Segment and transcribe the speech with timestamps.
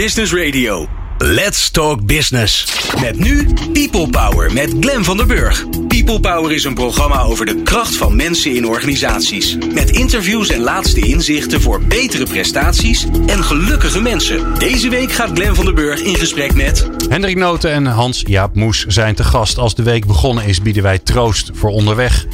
[0.00, 0.86] Business Radio.
[1.18, 2.66] Let's Talk Business.
[3.00, 5.64] Met nu People Power met Glen van der Burg.
[5.88, 9.56] People Power is een programma over de kracht van mensen in organisaties.
[9.74, 14.58] Met interviews en laatste inzichten voor betere prestaties en gelukkige mensen.
[14.58, 16.88] Deze week gaat Glen van der Burg in gesprek met...
[17.08, 19.58] Hendrik Noten en Hans-Jaap Moes zijn te gast.
[19.58, 22.26] Als de week begonnen is, bieden wij troost voor onderweg.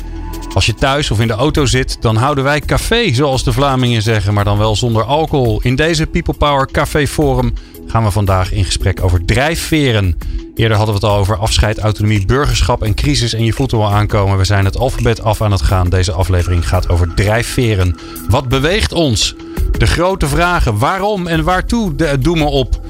[0.56, 4.02] Als je thuis of in de auto zit, dan houden wij café, zoals de Vlamingen
[4.02, 5.60] zeggen, maar dan wel zonder alcohol.
[5.62, 7.54] In deze People Power Café Forum
[7.86, 10.18] gaan we vandaag in gesprek over drijfveren.
[10.54, 13.34] Eerder hadden we het al over afscheid, autonomie, burgerschap en crisis.
[13.34, 14.38] En je voelt er wel aankomen.
[14.38, 15.88] We zijn het alfabet af aan het gaan.
[15.88, 17.96] Deze aflevering gaat over drijfveren.
[18.28, 19.34] Wat beweegt ons?
[19.78, 20.78] De grote vragen.
[20.78, 22.80] Waarom en waartoe doe me op?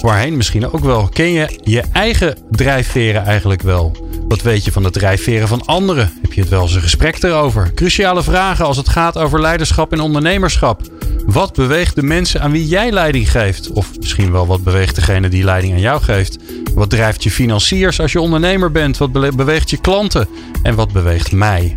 [0.00, 1.08] Waarheen misschien ook wel.
[1.12, 3.96] Ken je je eigen drijfveren eigenlijk wel?
[4.28, 6.12] Wat weet je van de drijfveren van anderen?
[6.22, 7.72] Heb je het wel eens een gesprek erover?
[7.74, 10.80] Cruciale vragen als het gaat over leiderschap en ondernemerschap.
[11.26, 13.70] Wat beweegt de mensen aan wie jij leiding geeft?
[13.72, 16.38] Of misschien wel wat beweegt degene die leiding aan jou geeft?
[16.74, 18.98] Wat drijft je financiers als je ondernemer bent?
[18.98, 20.28] Wat beweegt je klanten?
[20.62, 21.74] En wat beweegt mij?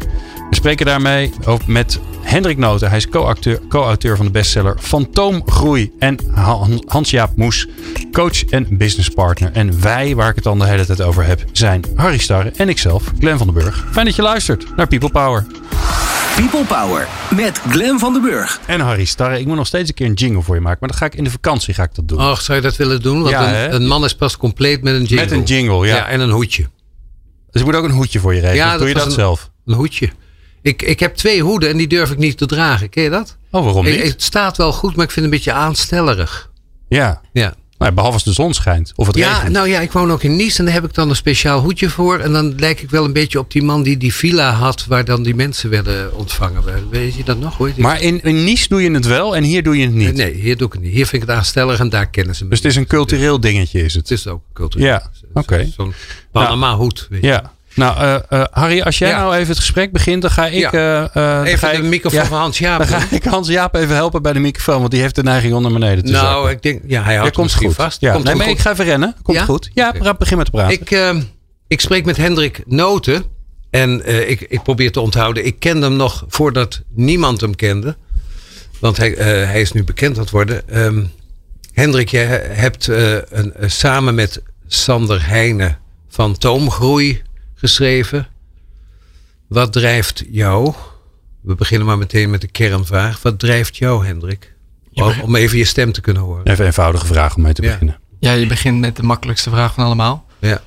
[0.52, 1.34] We spreken daarmee
[1.66, 2.90] met Hendrik Noten.
[2.90, 3.10] Hij is
[3.70, 5.92] co-auteur van de bestseller Fantoomgroei.
[6.00, 6.18] En
[6.88, 7.68] Hans-Jaap Moes,
[8.12, 9.52] coach en businesspartner.
[9.52, 12.70] En wij, waar ik het dan de hele tijd over heb, zijn Harry Starre en
[12.70, 13.86] ikzelf, Glenn van den Burg.
[13.92, 15.46] Fijn dat je luistert naar People Power.
[16.36, 18.60] People Power met Glenn van den Burg.
[18.66, 19.40] En Harry Starre.
[19.40, 20.78] Ik moet nog steeds een keer een jingle voor je maken.
[20.80, 22.20] Maar dat ga ik in de vakantie ga ik dat doen.
[22.20, 23.18] Och, zou je dat willen doen?
[23.22, 25.16] Want ja, een, een, man is pas compleet met een jingle.
[25.16, 25.96] Met een jingle, ja.
[25.96, 26.70] ja en een hoedje.
[27.52, 28.66] Dus ik moet ook een hoedje voor je regelen.
[28.66, 29.50] Ja, Doe je dat een, zelf?
[29.66, 30.10] Een hoedje.
[30.62, 32.90] Ik, ik heb twee hoeden en die durf ik niet te dragen.
[32.90, 33.38] Ken je dat?
[33.52, 34.04] Oh, waarom niet?
[34.04, 36.50] het staat wel goed, maar ik vind het een beetje aanstellerig.
[36.88, 37.22] Ja.
[37.34, 37.54] Ja.
[37.82, 39.52] Nou, behalve als de zon schijnt of het ja, regent.
[39.52, 41.90] Nou ja, ik woon ook in Nice en daar heb ik dan een speciaal hoedje
[41.90, 42.20] voor.
[42.20, 45.06] En dan lijk ik wel een beetje op die man die die villa had waar
[45.06, 46.90] dan die mensen werden ontvangen.
[46.90, 47.58] Weet je dat nog?
[47.58, 47.72] Hoor?
[47.78, 50.14] Maar in, in Nice doe je het wel en hier doe je het niet?
[50.14, 50.92] Nee, hier doe ik het niet.
[50.94, 52.50] Hier vind ik het aanstellig en daar kennen ze me.
[52.50, 54.10] Dus het is een cultureel dingetje is het?
[54.10, 54.88] Het is ook cultureel.
[54.88, 55.70] Ja, oké.
[55.76, 55.94] Zo'n
[56.32, 57.08] Panama hoed.
[57.10, 57.28] Weet je.
[57.28, 57.52] Ja.
[57.76, 60.72] Nou, uh, uh, Harry, als jij nou even het gesprek begint, dan ga ik.
[60.72, 61.12] Ja.
[61.14, 62.78] Uh, even ga de ik, microfoon van Hans Jaap.
[62.78, 65.54] Dan ga ik Hans Jaap even helpen bij de microfoon, want die heeft de neiging
[65.54, 68.02] om naar beneden te Nou, ik denk, ja, hij houdt komt goed vast.
[68.02, 68.14] Ja.
[68.14, 69.16] Komt nee, maar ik ga even rennen.
[69.22, 69.70] Komt goed.
[69.74, 70.14] Ja, okay.
[70.18, 70.80] begin met te praten.
[70.82, 71.24] Ik,
[71.68, 73.24] ik spreek met Hendrik Noten.
[73.70, 75.46] En ik, ik probeer te onthouden.
[75.46, 77.96] Ik kende hem nog voordat niemand hem kende.
[78.80, 79.10] Want hij,
[79.48, 80.62] hij is nu bekend aan het worden.
[80.74, 81.12] Um,
[81.74, 85.78] Hendrik, jij hebt een, samen met Sander Heijnen
[86.10, 87.22] van Toomgroei
[87.62, 88.28] geschreven.
[89.48, 90.74] Wat drijft jou?
[91.42, 93.22] We beginnen maar meteen met de kernvraag.
[93.22, 94.56] Wat drijft jou, Hendrik?
[95.22, 96.46] Om even je stem te kunnen horen.
[96.46, 98.00] Even een eenvoudige vraag om mee te beginnen.
[98.20, 100.26] Ja, je begint met de makkelijkste vraag van allemaal.
[100.40, 100.62] Ja.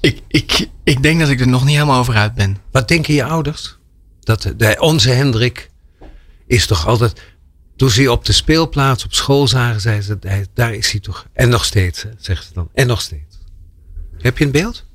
[0.00, 2.56] Ik, ik, ik denk dat ik er nog niet helemaal over uit ben.
[2.70, 3.78] Wat denken je ouders?
[4.20, 5.70] Dat de, onze Hendrik
[6.46, 7.22] is toch altijd.
[7.76, 11.26] Toen ze op de speelplaats op school zagen, zeiden ze: daar is hij toch.
[11.32, 12.68] En nog steeds, zeggen ze dan.
[12.74, 13.38] En nog steeds.
[14.18, 14.88] Heb je een beeld?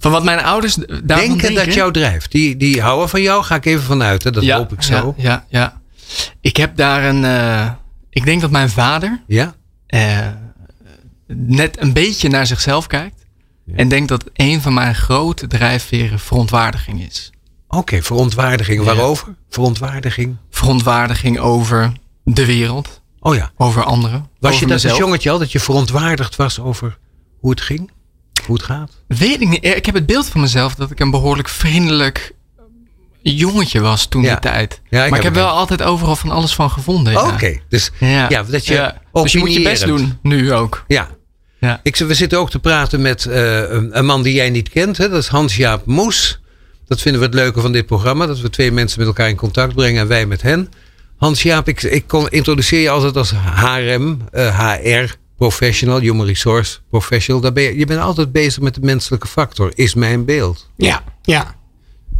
[0.00, 1.54] Van wat mijn ouders denken, denken?
[1.54, 2.32] dat jou drijft.
[2.32, 4.22] Die, die houden van jou, ga ik even vanuit.
[4.22, 4.30] Hè?
[4.30, 5.14] Dat ja, hoop ik zo.
[5.16, 5.80] Ja, ja, ja.
[6.40, 7.22] Ik heb daar een...
[7.22, 7.70] Uh,
[8.10, 9.22] ik denk dat mijn vader...
[9.26, 9.54] Ja?
[9.88, 10.26] Uh,
[11.26, 13.26] net een beetje naar zichzelf kijkt.
[13.64, 13.76] Ja.
[13.76, 17.30] En denkt dat een van mijn grote drijfveren verontwaardiging is.
[17.68, 18.84] Oké, okay, verontwaardiging.
[18.84, 19.34] Waarover?
[19.48, 20.36] Verontwaardiging?
[20.50, 21.92] Verontwaardiging over
[22.24, 23.00] de wereld.
[23.18, 23.50] Oh ja.
[23.56, 24.28] Over anderen.
[24.38, 25.38] Was over je dat als jongetje al?
[25.38, 26.98] Dat je verontwaardigd was over
[27.40, 27.90] hoe het ging?
[28.46, 28.92] Hoe het gaat?
[29.06, 29.64] Weet ik niet.
[29.64, 32.34] Ik heb het beeld van mezelf dat ik een behoorlijk vriendelijk
[33.22, 34.28] jongetje was toen ja.
[34.28, 34.80] die tijd.
[34.88, 37.16] Ja, ik maar ik heb wel altijd overal van alles van gevonden.
[37.16, 37.62] Oké, okay.
[37.68, 38.26] dus, ja.
[38.28, 38.42] ja.
[38.42, 39.00] dat je ja.
[39.12, 40.84] dus je moet je best doen, nu ook.
[40.88, 41.08] Ja.
[41.58, 41.80] ja.
[41.82, 44.96] Ik, we zitten ook te praten met uh, een man die jij niet kent.
[44.96, 45.08] Hè?
[45.08, 46.40] Dat is Hans-Jaap Moes.
[46.86, 48.26] Dat vinden we het leuke van dit programma.
[48.26, 50.68] Dat we twee mensen met elkaar in contact brengen en wij met hen.
[51.16, 57.40] Hans-Jaap, ik, ik kon, introduceer je altijd als HRM, uh, HR professional, human resource professional.
[57.42, 60.70] Daar ben je, je bent altijd bezig met de menselijke factor, is mijn beeld.
[60.76, 61.54] Ja, ja.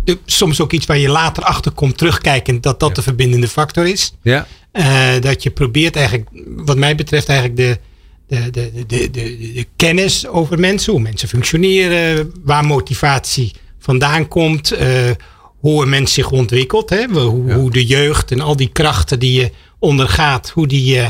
[0.05, 2.95] De, soms ook iets waar je later achter komt terugkijken dat dat ja.
[2.95, 4.13] de verbindende factor is.
[4.23, 4.47] Ja.
[4.73, 7.79] Uh, dat je probeert eigenlijk, wat mij betreft, eigenlijk de,
[8.27, 14.73] de, de, de, de, de kennis over mensen, hoe mensen functioneren, waar motivatie vandaan komt,
[14.73, 15.11] uh,
[15.59, 17.07] hoe een mens zich ontwikkelt, hè?
[17.07, 17.55] Hoe, ja.
[17.55, 21.07] hoe de jeugd en al die krachten die je ondergaat, hoe die uh,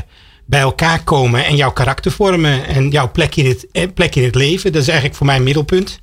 [0.51, 4.35] bij elkaar komen en jouw karakter vormen en jouw plek in het, plek in het
[4.35, 4.73] leven.
[4.73, 6.01] Dat is eigenlijk voor mij een middelpunt.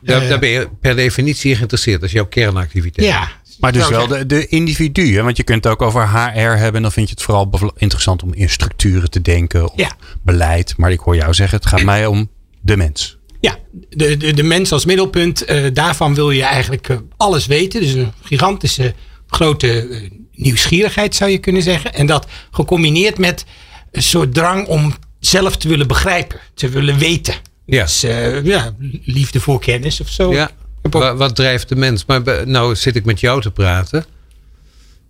[0.00, 2.00] Daar, uh, daar ben je per definitie geïnteresseerd.
[2.00, 3.06] Dat is jouw kernactiviteit.
[3.06, 3.28] Ja.
[3.60, 5.14] Maar dus wel de, de individu.
[5.14, 5.22] Hè?
[5.22, 6.74] Want je kunt het ook over HR hebben.
[6.74, 9.64] En dan vind je het vooral interessant om in structuren te denken.
[9.64, 9.92] Of ja.
[10.22, 10.74] beleid.
[10.76, 13.18] Maar ik hoor jou zeggen, het gaat mij om de mens.
[13.40, 13.58] Ja,
[13.88, 15.50] de, de, de mens als middelpunt.
[15.50, 17.80] Uh, daarvan wil je eigenlijk uh, alles weten.
[17.80, 18.94] Dus een gigantische
[19.26, 21.94] grote uh, nieuwsgierigheid zou je kunnen zeggen.
[21.94, 23.44] En dat gecombineerd met
[23.92, 27.34] een soort drang om zelf te willen begrijpen, te willen weten.
[27.66, 27.82] Ja.
[27.82, 30.32] Dus eh, ja, liefde voor kennis of zo.
[30.32, 30.48] Ja.
[30.48, 32.04] Ik heb ook- Wa- Wat drijft de mens?
[32.06, 34.04] Maar nou zit ik met jou te praten.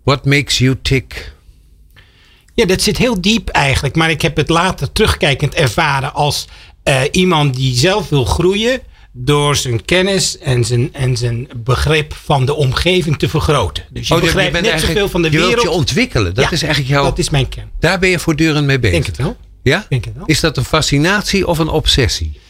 [0.05, 1.33] What makes you tick?
[2.55, 3.95] Ja, dat zit heel diep eigenlijk.
[3.97, 6.47] Maar ik heb het later terugkijkend ervaren als
[6.83, 8.81] eh, iemand die zelf wil groeien.
[9.13, 13.85] Door zijn kennis en zijn, en zijn begrip van de omgeving te vergroten.
[13.91, 15.67] Dus je Oh, begrijpt net zoveel van de je wilt wereld.
[15.67, 16.35] je ontwikkelen.
[16.35, 17.05] Dat Ja, is eigenlijk jouw...
[17.05, 17.71] Dat is mijn kern.
[17.81, 18.95] Daar ben je voortdurend mee bezig.
[18.97, 19.37] Denk het wel.
[19.63, 19.87] Ja?
[19.89, 20.27] Denk het wel.
[20.27, 22.41] Is dat een fascinatie of een obsessie?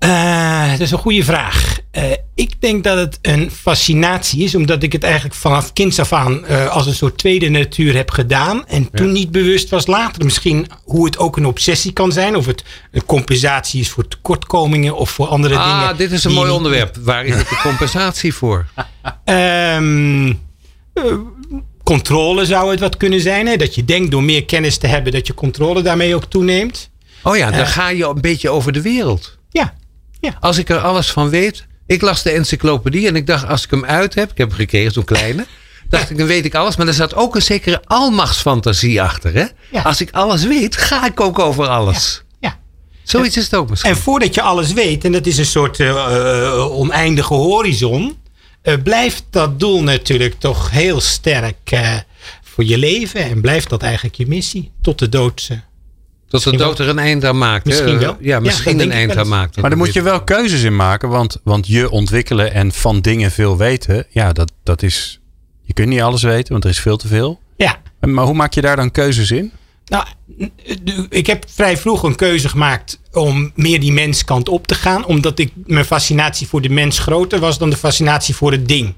[0.00, 1.78] Eh, dat is een goede vraag.
[1.90, 6.12] Eh, ik denk dat het een fascinatie is, omdat ik het eigenlijk vanaf kinds af
[6.12, 8.66] aan eh, als een soort tweede natuur heb gedaan.
[8.66, 12.36] En toen niet bewust was later misschien hoe het ook een obsessie kan zijn.
[12.36, 15.88] Of het een compensatie is voor tekortkomingen of voor andere dingen.
[15.88, 16.96] Ah, dit is een mooi onderwerp.
[17.00, 18.66] Waar is het de compensatie voor?
[19.24, 20.32] Ehm,
[20.92, 21.04] eh,
[21.82, 23.46] controle zou het wat kunnen zijn.
[23.46, 23.56] Hè?
[23.56, 26.90] Dat je denkt door meer kennis te hebben dat je controle daarmee ook toeneemt.
[27.22, 29.38] Oh ja, dan ga je een beetje over de wereld.
[29.50, 29.74] Ja,
[30.40, 31.66] Als ik er alles van weet.
[31.86, 34.30] Ik las de encyclopedie en ik dacht, als ik hem uit heb.
[34.30, 35.46] Ik heb hem gekregen, zo'n kleine.
[35.88, 36.76] Dacht ik, dan weet ik alles.
[36.76, 39.34] Maar er zat ook een zekere almachtsfantasie achter.
[39.34, 39.44] Hè?
[39.70, 39.82] Ja.
[39.82, 42.22] Als ik alles weet, ga ik ook over alles.
[42.40, 42.58] ja.
[43.02, 43.90] Zoiets is het ook misschien.
[43.90, 48.18] En voordat je alles weet, en dat is een soort eh, eh, oneindige horizon,
[48.62, 51.80] eh, blijft dat doel natuurlijk toch heel sterk
[52.42, 53.24] voor je leven.
[53.24, 55.48] En blijft dat eigenlijk je missie tot de dood.
[56.30, 57.64] Tot de dood er een eind aan maakt.
[57.64, 57.70] hè?
[57.70, 58.16] Misschien wel.
[58.20, 59.56] Ja, misschien dat een eind aan maakt.
[59.60, 61.08] Maar daar moet je wel keuzes in maken.
[61.08, 64.06] Want, want je ontwikkelen en van dingen veel weten.
[64.10, 65.20] Ja, dat, dat is.
[65.62, 67.40] Je kunt niet alles weten, want er is veel te veel.
[67.56, 69.52] Ja, Maar hoe maak je daar dan keuzes in?
[69.86, 70.04] nou,
[71.08, 75.04] ik heb vrij vroeg een keuze gemaakt om meer die menskant op te gaan.
[75.06, 78.94] Omdat ik, mijn fascinatie voor de mens groter was dan de fascinatie voor het ding.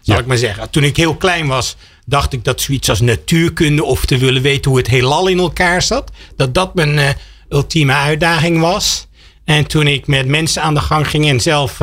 [0.00, 0.20] Zal Ja.
[0.20, 0.70] ik maar zeggen.
[0.70, 1.76] Toen ik heel klein was,
[2.08, 5.82] dacht ik dat zoiets als natuurkunde of te willen weten hoe het heelal in elkaar
[5.82, 7.08] zat, dat dat mijn eh,
[7.48, 9.06] ultieme uitdaging was.
[9.44, 11.80] En toen ik met mensen aan de gang ging en zelf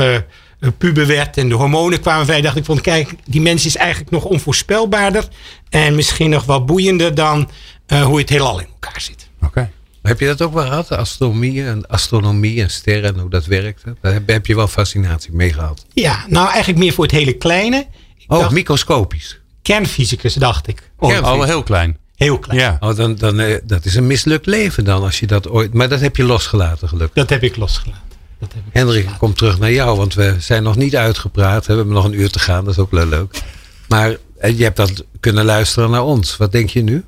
[0.63, 3.75] een puber werd en de hormonen kwamen vrij, dacht ik van kijk, die mens is
[3.75, 5.27] eigenlijk nog onvoorspelbaarder
[5.69, 7.49] en misschien nog wel boeiender dan
[7.85, 9.29] eh, hoe het heelal in elkaar zit.
[9.41, 9.71] Oké.
[10.01, 10.91] Heb je dat ook wel gehad?
[10.91, 13.95] Astronomie en, astronomie en sterren en hoe dat werkte?
[14.01, 15.85] Daar heb, heb je wel fascinatie mee gehad.
[15.93, 17.87] Ja, nou eigenlijk meer voor het hele kleine.
[18.17, 19.39] Ik Oh, dacht, microscopisch.
[19.63, 20.91] Kernfysicus dacht ik.
[20.97, 21.97] Oh, heel klein.
[22.15, 22.59] Heel klein.
[22.59, 22.77] Ja.
[22.79, 25.73] Oh, dan, dan, eh, dat is een mislukt leven dan als je dat ooit.
[25.73, 27.15] Maar dat heb je losgelaten, gelukkig.
[27.15, 28.01] Dat heb ik losgelaten.
[28.39, 29.19] Dat heb ik Hendrik, losgelaten.
[29.19, 31.65] kom terug naar jou, want we zijn nog niet uitgepraat.
[31.65, 33.41] We hebben nog een uur te gaan, dat is ook wel leuk.
[33.87, 36.37] Maar eh, je hebt dat kunnen luisteren naar ons.
[36.37, 37.03] Wat denk je nu?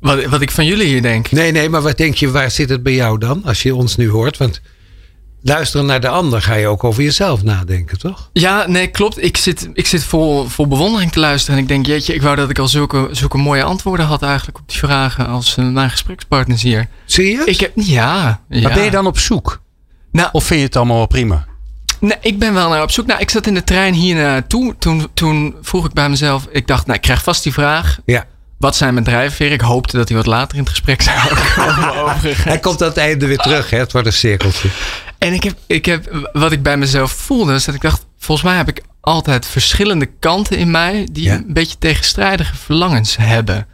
[0.00, 1.30] Wat, wat ik van jullie hier denk.
[1.30, 3.44] Nee, nee, maar wat denk je, waar zit het bij jou dan?
[3.44, 4.36] Als je ons nu hoort.
[4.36, 4.60] Want
[5.42, 8.30] luisteren naar de ander ga je ook over jezelf nadenken, toch?
[8.32, 9.22] Ja, nee, klopt.
[9.22, 11.56] Ik zit, ik zit vol, vol bewondering te luisteren.
[11.56, 14.58] En ik denk, jeetje, ik wou dat ik al zulke, zulke mooie antwoorden had eigenlijk
[14.58, 16.88] op die vragen als eh, mijn gesprekspartners hier.
[17.04, 17.44] Serieus?
[17.44, 18.62] Ik heb, ja, ja.
[18.62, 19.60] Maar ben je dan op zoek?
[20.12, 21.46] Nou, Of vind je het allemaal wel prima?
[22.00, 23.06] Nee, ik ben wel naar op zoek.
[23.06, 24.74] Nou, ik zat in de trein hier naartoe.
[24.78, 26.46] Toen, toen vroeg ik bij mezelf.
[26.50, 27.98] Ik dacht, nou, ik krijg vast die vraag.
[28.04, 28.26] Ja.
[28.58, 29.52] Wat zijn mijn drijfveren?
[29.52, 31.18] Ik hoopte dat hij wat later in het gesprek zou
[31.54, 31.94] komen.
[32.04, 32.44] overigens.
[32.44, 33.78] Hij komt aan het einde weer terug, hè?
[33.78, 34.68] Het wordt een cirkeltje.
[35.20, 38.46] En ik heb, ik heb, wat ik bij mezelf voelde, is dat ik dacht, volgens
[38.48, 41.34] mij heb ik altijd verschillende kanten in mij die Ja.
[41.34, 43.66] een beetje tegenstrijdige verlangens hebben.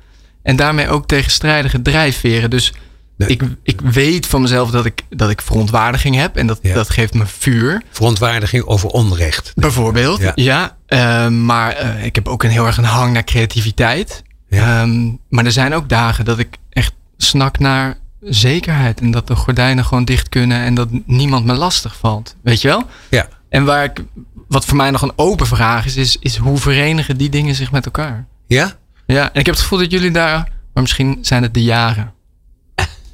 [0.43, 2.51] En daarmee ook tegenstrijdige drijfveren.
[2.51, 2.73] Dus
[3.19, 6.75] ik, ik weet van mezelf dat ik, dat ik verontwaardiging heb en dat, Ja.
[6.75, 7.83] dat geeft me vuur.
[7.91, 9.53] Verontwaardiging over onrecht.
[9.55, 10.33] Bijvoorbeeld, Ja.
[10.35, 10.77] ja.
[10.87, 14.23] eh, maar eh, ik heb ook een heel erg een hang naar creativiteit.
[14.51, 19.01] Ehm, maar er zijn ook dagen dat ik echt snak naar zekerheid.
[19.01, 22.37] En dat de gordijnen gewoon dicht kunnen en dat niemand me lastig valt.
[22.43, 22.83] Weet je wel?
[23.11, 23.29] Ja.
[23.49, 24.05] En waar ik,
[24.49, 27.71] wat voor mij nog een open vraag is, is, is hoe verenigen die dingen zich
[27.71, 28.27] met elkaar?
[28.47, 28.73] Ja?
[29.07, 32.15] Ja, en ik heb het gevoel dat jullie daar, maar misschien zijn het de jaren.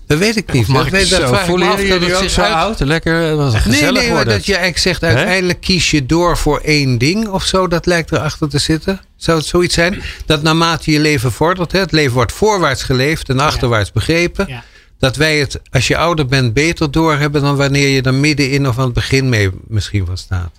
[0.06, 0.62] Dat weet ik niet.
[0.62, 2.54] Of mag dat ik weet, dat Zo, voelen dat jullie het ook zich zo uit-
[2.54, 2.80] oud?
[2.80, 6.36] Lekker, dat was gezellig Nee, nee, maar dat je eigenlijk zegt, uiteindelijk kies je door
[6.38, 7.68] voor één ding of zo.
[7.68, 9.00] Dat lijkt erachter te zitten.
[9.16, 10.02] Zou het zoiets zijn?
[10.26, 14.46] Dat naarmate je leven vordert, hè, het leven wordt voorwaarts geleefd en achterwaarts begrepen.
[14.48, 14.64] Ja.
[15.02, 18.78] Dat wij het, als je ouder bent, beter doorhebben dan wanneer je er middenin of
[18.78, 20.50] aan het begin mee misschien van staat.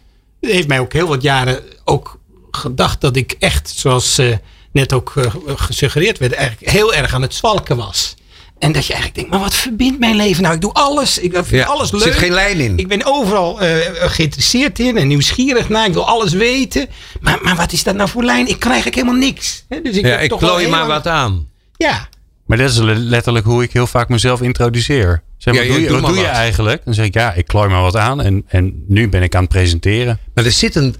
[0.41, 2.19] Het heeft mij ook heel wat jaren ook
[2.51, 4.35] gedacht dat ik echt, zoals eh,
[4.71, 8.15] net ook eh, gesuggereerd werd, eigenlijk heel erg aan het zwalken was.
[8.59, 10.55] En dat je eigenlijk denkt, maar wat verbindt mijn leven nou?
[10.55, 12.07] Ik doe alles, ik vind Ja, alles er leuk.
[12.07, 12.77] zit geen lijn in.
[12.77, 13.77] Ik ben overal eh,
[14.09, 15.85] geïnteresseerd in en nieuwsgierig naar.
[15.85, 16.87] Ik wil alles weten.
[17.21, 18.47] Maar, maar wat is dat nou voor lijn?
[18.47, 19.63] Ik krijg eigenlijk helemaal niks.
[19.69, 19.81] Hè?
[19.81, 21.47] Dus ik ja, ik toch maar wat aan.
[21.77, 22.07] Ja,
[22.45, 25.21] Maar dat is letterlijk hoe ik heel vaak mezelf introduceer.
[25.37, 26.81] Zeg, wat ja, doe, je, doe wat maar doe je eigenlijk?
[26.85, 28.21] Dan zeg ik, ja, ik klooi maar wat aan.
[28.21, 30.19] En, en nu ben ik aan het presenteren.
[30.33, 30.95] Maar er zit, een,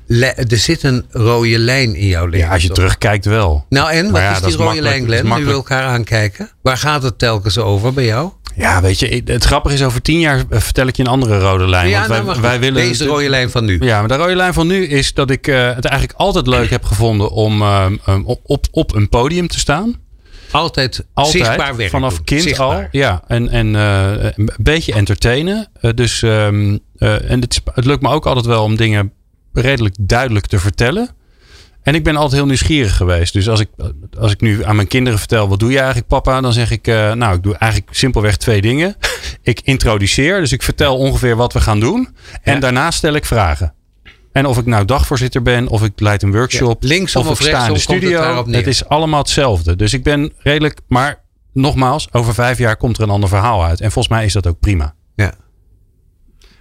[0.49, 2.47] er zit een rode lijn in jouw leven.
[2.47, 2.77] Ja, als je toch?
[2.77, 3.65] terugkijkt wel.
[3.69, 5.35] Nou en, wat Maar ja, is die is rode lijn, Glenn?
[5.37, 6.49] Nu we elkaar aankijken.
[6.61, 8.31] Waar gaat het telkens over bij jou?
[8.55, 11.39] Ja, weet je, het grappige is over tien jaar eh, vertel ik je een andere
[11.39, 11.89] rode lijn.
[11.89, 13.77] ja, want wij, nou, maar wij willen Deze rode lijn van nu.
[13.79, 16.69] Ja, maar de rode lijn van nu is dat ik eh, het eigenlijk altijd leuk
[16.69, 20.01] heb gevonden om ehm, op, op, op een podium te staan.
[20.53, 22.23] Altijd, Altijd, zichtbaar werk vanaf doen.
[22.23, 22.67] kind Zichtbaar.
[22.67, 22.87] al.
[22.91, 25.67] Ja, en, en eh, een beetje entertainen.
[25.81, 29.11] Eh, dus, ehm, eh, en het, het lukt me ook altijd wel om dingen
[29.53, 31.09] redelijk duidelijk te vertellen.
[31.83, 33.33] En ik ben altijd heel nieuwsgierig geweest.
[33.33, 33.69] Dus als ik,
[34.19, 36.41] als ik nu aan mijn kinderen vertel, wat doe je eigenlijk papa?
[36.41, 38.95] Dan zeg ik, nou ik doe eigenlijk simpelweg twee dingen.
[39.41, 42.15] Ik introduceer, dus ik vertel ongeveer wat we gaan doen.
[42.43, 42.59] En Ja.
[42.59, 43.73] daarna stel ik vragen.
[44.33, 47.39] En of ik nou dagvoorzitter ben, of ik leid een workshop, Ja, linksom of of
[47.39, 48.45] ik sta in de het studio.
[48.51, 49.75] het is allemaal hetzelfde.
[49.75, 51.21] Dus ik ben redelijk, maar
[51.53, 53.81] nogmaals, over vijf jaar komt er een ander verhaal uit.
[53.81, 54.95] En volgens mij is dat ook prima.
[55.15, 55.33] Ja.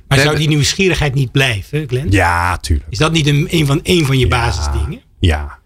[0.08, 2.10] Maar zou die nieuwsgierigheid niet blijven, Glenn?
[2.10, 2.90] Ja, tuurlijk.
[2.90, 4.28] Is dat niet een, een van, een van je Ja.
[4.28, 5.00] basisdingen?
[5.20, 5.58] Ja.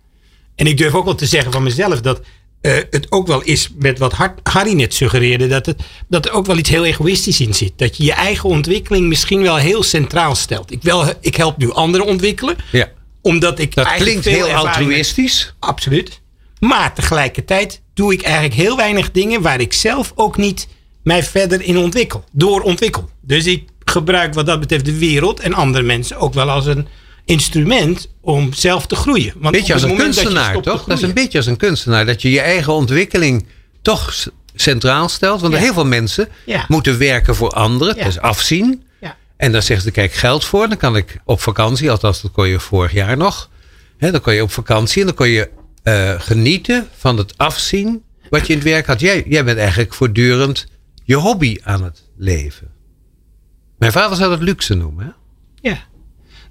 [0.54, 2.20] En ik durf ook wel te zeggen van mezelf dat
[2.66, 6.32] eh, het ook wel is met wat Har- Harry net suggereerde, dat, het, dat er
[6.32, 7.72] ook wel iets heel egoïstisch in zit.
[7.76, 10.70] Dat je je eigen ontwikkeling misschien wel heel centraal stelt.
[10.72, 12.88] Ik, wel, ik help nu anderen ontwikkelen, Ja.
[13.22, 14.56] omdat ik Dat klinkt heel heb.
[14.56, 15.54] altruïstisch.
[15.58, 16.20] Absoluut.
[16.58, 20.68] Maar tegelijkertijd doe ik eigenlijk heel weinig dingen waar ik zelf ook niet
[21.02, 22.24] mij verder in ontwikkel.
[22.32, 23.10] Door ontwikkel.
[23.20, 26.86] Dus ik gebruik wat dat betreft de wereld en andere mensen ook wel als een
[27.26, 29.32] instrument om zelf te groeien.
[29.38, 30.84] Want Beetje als een dat kunstenaar, toch?
[30.84, 32.06] Dat is een beetje als een kunstenaar.
[32.06, 33.46] Dat je je eigen ontwikkeling
[33.82, 34.14] toch
[34.54, 35.40] centraal stelt.
[35.40, 35.58] Want Ja.
[35.60, 36.64] heel veel mensen Ja.
[36.68, 37.96] moeten werken voor anderen.
[37.96, 38.04] Ja.
[38.04, 38.82] Dus afzien.
[39.00, 39.16] Ja.
[39.36, 40.68] En dan zeggen ze, kijk, geld voor.
[40.68, 41.90] Dan kan ik op vakantie.
[41.90, 43.50] Althans, dat kon je vorig jaar nog.
[43.98, 45.00] Hè, dan kon je op vakantie.
[45.00, 45.50] En dan kon je
[45.82, 48.02] eh, genieten van het afzien.
[48.30, 49.00] Wat je in het werk had.
[49.00, 50.66] Jij, jij bent eigenlijk voortdurend
[51.04, 52.70] je hobby aan het leven.
[53.78, 55.04] Mijn vader zou dat luxe noemen.
[55.04, 55.10] Hè?
[55.70, 55.78] Ja.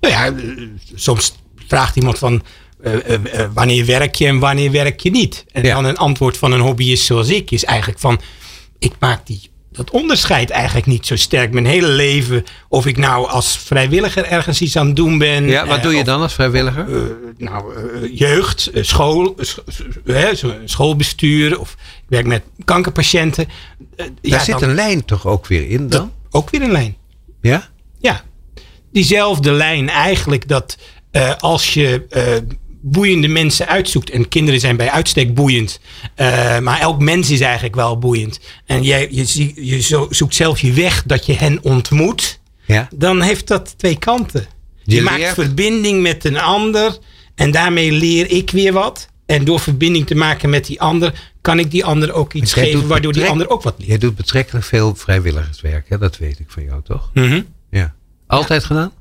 [0.09, 1.35] Nou ja, eh, soms
[1.67, 2.43] vraagt iemand van
[2.83, 5.45] eh, eh, wanneer werk je en wanneer werk je niet.
[5.51, 5.73] En Ja.
[5.75, 8.19] dan een antwoord van een hobbyist zoals ik is eigenlijk van
[8.79, 11.51] ik maak die, dat onderscheid eigenlijk niet zo sterk.
[11.53, 15.47] Mijn hele leven, of ik nou als vrijwilliger ergens iets aan het doen ben.
[15.47, 17.15] Ja, wat doe je of, dan als vrijwilliger?
[17.37, 17.63] nou,
[18.13, 19.35] jeugd, school,
[20.65, 23.47] schoolbestuur of ik werk met kankerpatiënten.
[23.95, 26.11] Eh, ja, Daar zit dan- een lijn toch ook weer in dan?
[26.31, 26.95] ook weer een lijn.
[27.41, 27.69] Ja?
[27.99, 28.23] Ja,
[28.99, 30.77] diezelfde lijn eigenlijk dat
[31.11, 32.23] eh, als je eh,
[32.81, 34.09] boeiende mensen uitzoekt.
[34.09, 35.79] En kinderen zijn bij uitstek boeiend.
[36.15, 38.39] eh, maar elk mens is eigenlijk wel boeiend.
[38.65, 42.39] En jij, je, zie- je zo- zoekt zelf je weg dat je hen ontmoet.
[42.65, 42.87] Ja.
[42.95, 44.45] Dan heeft dat twee kanten.
[44.83, 46.97] Je, Je maakt verbinding met een ander.
[47.35, 49.07] En daarmee leer ik weer wat.
[49.25, 52.87] En door verbinding te maken met die ander, kan ik die ander ook iets geven,
[52.87, 53.89] waardoor die ander ook wat leert.
[53.89, 55.97] Jij doet betrekkelijk veel vrijwilligerswerk, hè?
[55.97, 57.09] dat weet ik van jou toch?
[57.13, 57.41] Mhm.
[57.71, 57.93] Ja.
[58.27, 58.91] Altijd gedaan?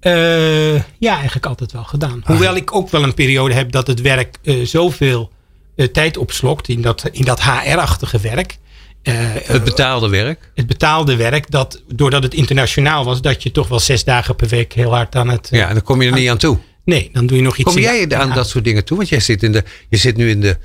[0.00, 2.22] Eh, ja, eigenlijk altijd wel gedaan.
[2.24, 5.30] Hoewel ik ook wel een periode heb dat het werk eh, zoveel
[5.76, 8.58] eh, tijd opslokt in dat, in dat HR-achtige werk.
[9.02, 10.50] Het betaalde werk?
[10.54, 14.48] het betaalde werk, dat doordat het internationaal was, dat je toch wel zes dagen per
[14.48, 15.48] week heel hard aan het.
[15.50, 16.58] Ja, en dan kom je er niet aan toe.
[16.84, 17.72] Nee, dan doe je nog iets.
[17.72, 18.34] Kom jij aan ja.
[18.34, 18.96] dat soort dingen toe?
[18.96, 20.56] Want jij zit, in de, je zit nu in de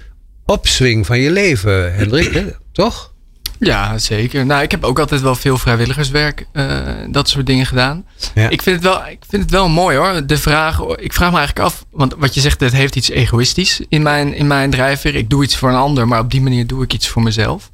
[0.46, 2.46] opswing van je leven, Hendrik, hè?
[2.72, 3.13] toch?
[3.60, 4.46] Ja, zeker.
[4.46, 6.66] Nou, ik heb ook altijd wel veel vrijwilligerswerk, eh,
[7.10, 8.06] dat soort dingen gedaan.
[8.36, 8.50] Ja.
[8.50, 10.26] Ik, vind het wel, ik vind het wel mooi hoor.
[10.26, 13.82] De vraag, ik vraag me eigenlijk af, want wat je zegt, het heeft iets egoïstisch
[13.90, 15.16] in mijn, in mijn drijfveer.
[15.16, 17.70] Ik doe iets voor een ander, maar op die manier doe ik iets voor mezelf.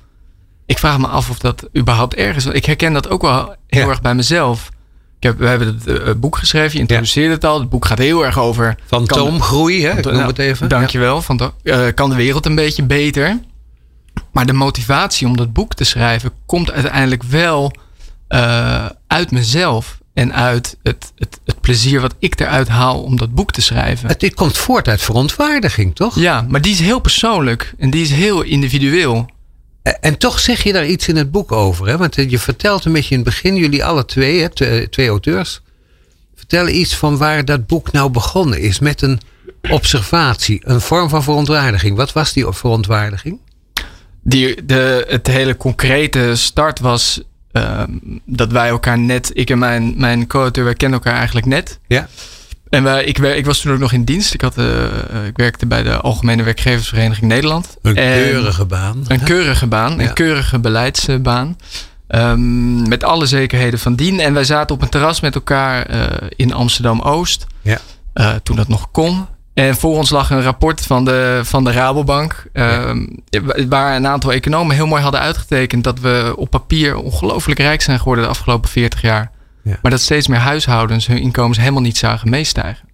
[0.66, 2.44] Ik vraag me af of dat überhaupt erg is.
[2.44, 3.90] Want ik herken dat ook wel heel Ja.
[3.90, 4.70] erg bij mezelf.
[5.18, 7.60] Ik heb, we hebben het eh, boek geschreven, je introduceerde het al.
[7.60, 8.76] Het boek gaat heel erg over...
[8.86, 9.98] Fantoomgroei, hè?
[9.98, 10.70] ik noem nou, het even.
[10.70, 11.22] Dankjewel.
[11.22, 13.40] Van eh, kan de wereld een beetje beter?
[14.32, 17.72] Maar de motivatie om dat boek te schrijven komt uiteindelijk wel
[18.28, 20.02] eh, uit mezelf.
[20.14, 24.08] En uit het, het, het plezier wat ik eruit haal om dat boek te schrijven.
[24.08, 26.20] Het, dit komt voort uit verontwaardiging, toch?
[26.20, 29.30] Ja, maar die is heel persoonlijk en die is heel individueel.
[29.82, 31.88] En, en toch zeg je daar iets in het boek over.
[31.88, 31.98] Hè?
[31.98, 35.08] Want eh, je vertelt een beetje in het begin, jullie alle twee, hè, twee, twee
[35.08, 35.62] auteurs,
[36.36, 38.80] vertellen iets van waar dat boek nou begonnen is.
[38.80, 39.20] Met een
[39.70, 41.98] observatie, een vorm van verontwaardiging.
[41.98, 43.40] Wat was die verontwaardiging?
[44.24, 47.90] Die, de, het hele concrete start was ehm,
[48.26, 51.80] dat wij elkaar net, ik en mijn, mijn co-auteur, wij kennen elkaar eigenlijk net.
[51.88, 52.08] Ja.
[52.70, 54.34] En wij, ik, ik was toen ook nog in dienst.
[54.34, 57.78] Ik, had, eh, eh, ik werkte bij de Algemene Werkgeversvereniging Nederland.
[57.82, 59.04] Een En- keurige baan.
[59.08, 60.08] Een keurige baan, Ja.
[60.08, 61.58] een keurige beleidsbaan.
[62.08, 64.20] Ehm, met alle zekerheden van dien.
[64.20, 67.46] En wij zaten op een terras met elkaar eh, in Amsterdam Oost.
[67.62, 67.80] Ja.
[68.44, 69.26] toen dat nog kon.
[69.54, 72.46] En voor ons lag een rapport van de, van de Rabobank.
[72.54, 73.06] ehm,
[73.70, 77.98] Waar een aantal economen heel mooi hadden uitgetekend dat we op papier ongelooflijk rijk zijn
[78.00, 79.32] geworden de afgelopen 40 jaar.
[79.64, 79.78] Ja.
[79.82, 82.90] Maar dat steeds meer huishoudens hun inkomens helemaal niet zagen meestijgen.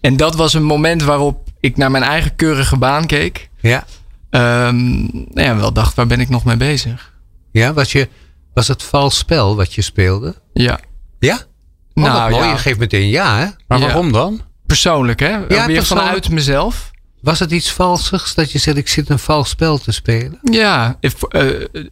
[0.00, 3.48] En dat was een moment waarop ik naar mijn eigen keurige baan keek.
[3.60, 3.84] Ja.
[4.30, 7.12] Ehm, nou ja, wel dacht, waar ben ik nog mee bezig?
[7.50, 8.08] Ja, was, je,
[8.54, 10.34] was het vals spel wat je speelde?
[10.52, 10.78] Ja.
[11.18, 11.34] Ja?
[11.94, 12.44] Oh, Nou, mooi.
[12.44, 12.50] ja.
[12.52, 13.46] Je geeft meteen ja, hè?
[13.68, 14.40] Maar waarom dan?
[14.68, 15.28] Persoonlijk, hè?
[15.28, 15.86] Weer persoonlijk.
[15.86, 16.90] vanuit mezelf.
[17.20, 20.38] Was het iets valsigs dat je zegt, ik zit een vals spel te spelen?
[20.42, 21.46] Ja, if- eh,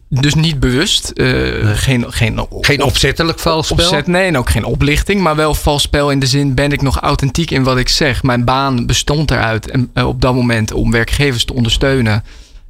[0.09, 1.09] dus niet bewust.
[1.09, 1.27] eh,
[1.73, 3.85] geen, geen, Geen opzettelijk vals spel?
[3.85, 5.21] opzet, nee, en ook geen oplichting.
[5.21, 8.23] Maar wel vals spel in de zin, ben ik nog authentiek in wat ik zeg?
[8.23, 12.23] Mijn baan bestond eruit en, eh, op dat moment om werkgevers te ondersteunen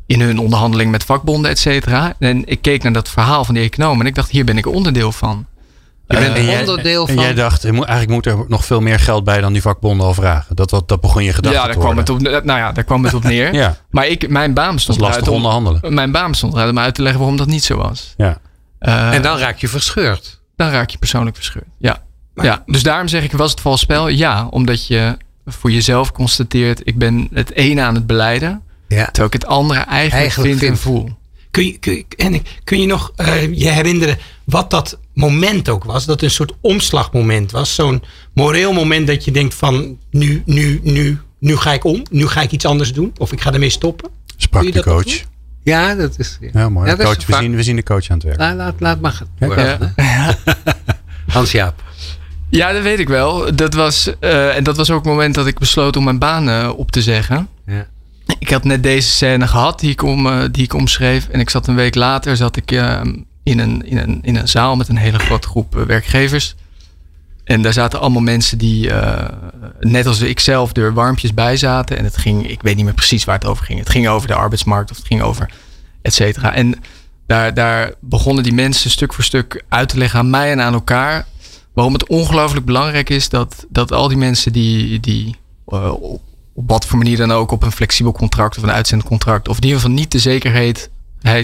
[0.06, 2.14] in hun onderhandeling met vakbonden, et cetera.
[2.20, 4.68] En ik keek naar dat verhaal van die econoom en ik dacht, hier ben ik
[4.68, 5.46] onderdeel van.
[6.08, 7.24] Je bent En jij- onderdeel En van...
[7.24, 10.14] jij dacht, moet- eigenlijk moet er nog veel meer geld bij dan die vakbonden al
[10.14, 10.56] vragen.
[10.56, 12.84] Dat, wat, dat begon je gedachte ja, te daar kwam, het op, nou ja, daar
[12.84, 13.54] kwam het op neer.
[13.64, 15.94] Ja, Maar ik, mijn baan dat bestond is lastig om, onderhandelen.
[15.94, 18.14] mijn baan bestond eruit om uit te leggen waarom dat niet zo was.
[18.18, 18.38] Ja.
[18.80, 20.40] Eh, En dan raak je verscheurd.
[20.56, 21.66] dan raak je persoonlijk verscheurd.
[21.78, 22.02] Ja.
[22.36, 22.64] ja.
[22.66, 24.08] Dus daarom zeg ik, was het vals spel?
[24.08, 29.06] Ja, omdat je voor jezelf constateert, ik ben het ene aan het beleiden, Ja.
[29.06, 31.10] terwijl ik het andere eigenlijk, Eigenlijk vind en voel.
[31.52, 35.84] Kun je, kun, je, en kun je nog eh, je herinneren wat dat moment ook
[35.84, 36.06] was?
[36.06, 37.76] Dat een soort omslagmoment was.
[37.76, 42.04] Zo'n moreel moment dat je denkt van nu, nu, nu, nu ga ik om.
[42.12, 43.14] Nu ga ik iets anders doen.
[43.18, 44.10] Of ik ga ermee stoppen.
[44.38, 45.24] Sprak de coach.
[45.64, 46.38] Ja, dat is...
[46.42, 46.90] Ja, Ja, mooi.
[46.90, 48.38] Ja, dat is coach we, zien, we zien de coach aan het werk.
[48.38, 49.28] Nou, laat, laat maar gaan.
[49.40, 49.94] Ja.
[49.96, 50.38] Ja.
[51.28, 51.84] Hans-Jaap.
[52.50, 53.56] Ja, dat weet ik wel.
[53.56, 56.50] Dat was, eh, en dat was ook het moment dat ik besloot om mijn baan
[56.50, 57.48] eh, op te zeggen.
[57.66, 57.88] Ja.
[58.40, 61.28] Ik had net deze scène gehad die ik, om, eh, die ik omschreef.
[61.28, 63.02] En ik zat een week later zat ik, eh,
[63.48, 66.56] in, een, in, een, in een zaal met een hele grote groep eh, werkgevers.
[67.44, 69.38] En daar zaten allemaal mensen die, eh,
[69.80, 71.98] net als ik zelf, er warmpjes bij zaten.
[71.98, 73.80] En het ging, ik weet niet meer precies waar het over ging.
[73.80, 75.50] Het ging over de arbeidsmarkt of het ging over
[76.02, 76.54] et cetera.
[76.54, 76.76] En
[77.26, 80.74] daar, daar begonnen die mensen stuk voor stuk uit te leggen aan mij en aan
[80.74, 81.26] elkaar.
[81.74, 85.36] Waarom het ongelooflijk belangrijk is dat, dat al die mensen die, die
[85.68, 86.22] eh, op
[86.54, 89.92] wat voor manier dan ook op een flexibel contract of een uitzendcontract, of ieder geval
[89.92, 90.90] niet de zekerheid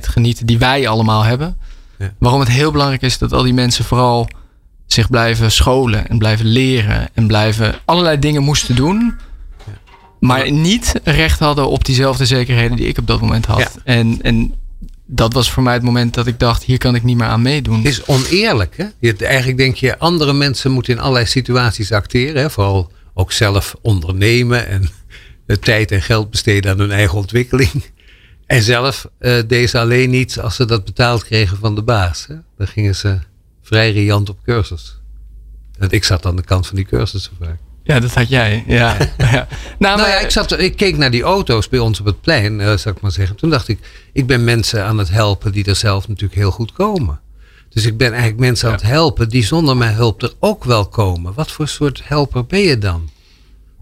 [0.01, 1.57] genieten die wij allemaal hebben.
[2.03, 2.13] Ja.
[2.19, 4.27] Waarom het heel belangrijk is dat al die mensen vooral
[4.85, 9.13] zich blijven scholen en blijven leren en blijven allerlei dingen moesten doen.
[10.19, 13.59] Maar niet recht hadden op diezelfde zekerheden die ik op dat moment had.
[13.59, 13.69] Ja.
[13.83, 14.53] En, en
[15.05, 17.41] dat was voor mij het moment dat ik dacht, hier kan ik niet meer aan
[17.41, 17.77] meedoen.
[17.77, 18.77] Het is oneerlijk.
[18.77, 18.85] Hè?
[18.99, 22.41] Je, eigenlijk denk je, andere mensen moeten in allerlei situaties acteren.
[22.41, 22.49] Hè?
[22.49, 24.89] Vooral ook zelf ondernemen en
[25.59, 27.83] tijd en geld besteden aan hun eigen ontwikkeling.
[28.53, 32.25] En zelf eh deze alleen niet als ze dat betaald kregen van de baas.
[32.27, 32.35] Hè?
[32.57, 33.19] Dan gingen ze
[33.61, 34.97] vrij riant op cursus.
[35.77, 37.57] En ik zat aan de kant van die cursussen vaak.
[37.83, 38.63] Ja, dat had jij.
[38.67, 38.97] Ja.
[39.17, 39.47] ja.
[39.79, 42.61] Nou, Nou ja, ik, zat, ik keek naar die auto's bij ons op het plein,
[42.61, 43.35] eh, zou ik maar zeggen.
[43.35, 43.79] Toen dacht ik,
[44.13, 47.19] ik ben mensen aan het helpen die er zelf natuurlijk heel goed komen.
[47.69, 50.87] Dus ik ben eigenlijk mensen aan het helpen die zonder mijn hulp er ook wel
[50.87, 51.33] komen.
[51.33, 53.09] Wat voor soort helper ben je dan?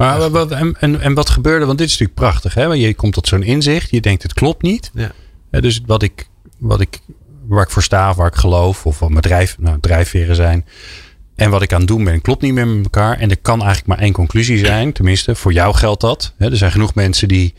[0.01, 1.65] Maar wat, en, en, en wat gebeurde?
[1.65, 2.53] Want dit is natuurlijk prachtig.
[2.53, 2.63] Hè?
[2.65, 3.89] Je komt tot zo'n inzicht.
[3.89, 4.91] Je denkt het klopt niet.
[4.93, 5.11] Ja.
[5.59, 6.99] Dus wat ik, wat ik,
[7.47, 8.85] waar ik voor sta, waar ik geloof.
[8.85, 10.65] Of wat mijn drijf, nou, drijfveren zijn.
[11.35, 13.17] En wat ik aan het doen ben, klopt niet meer met elkaar.
[13.19, 14.91] En er kan eigenlijk maar één conclusie zijn.
[14.93, 16.33] Tenminste, voor jou geldt dat.
[16.37, 16.49] Hè?
[16.51, 17.53] Er zijn genoeg mensen die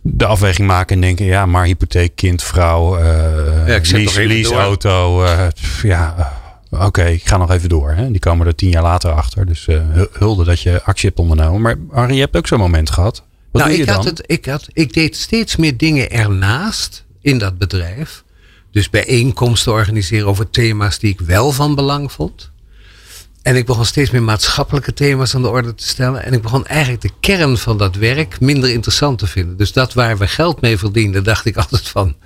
[0.00, 1.24] de afweging maken en denken...
[1.24, 3.04] Ja, maar hypotheek, kind, vrouw, eh
[3.66, 4.26] Ja, nog lease, even door.
[4.28, 5.24] leaseauto.
[5.24, 5.46] eh,
[5.82, 6.32] ja,
[6.84, 7.90] oké, ik ga nog even door.
[7.90, 8.10] Hè?
[8.10, 9.46] Die komen er tien jaar later achter.
[9.46, 11.60] Dus eh, hu- hulde dat je actie hebt ondernomen.
[11.60, 13.24] Maar Harry, je hebt ook zo'n moment gehad.
[13.50, 14.12] Wat nou, doe je ik, had dan?
[14.12, 18.24] het, ik, had, ik deed steeds meer dingen ernaast in dat bedrijf.
[18.70, 22.50] Dus bijeenkomsten organiseren over thema's die ik wel van belang vond.
[23.42, 26.24] En ik begon steeds meer maatschappelijke thema's aan de orde te stellen.
[26.24, 29.56] En ik begon eigenlijk de kern van dat werk minder interessant te vinden.
[29.56, 32.16] Dus dat waar we geld mee verdienden, dacht ik altijd van,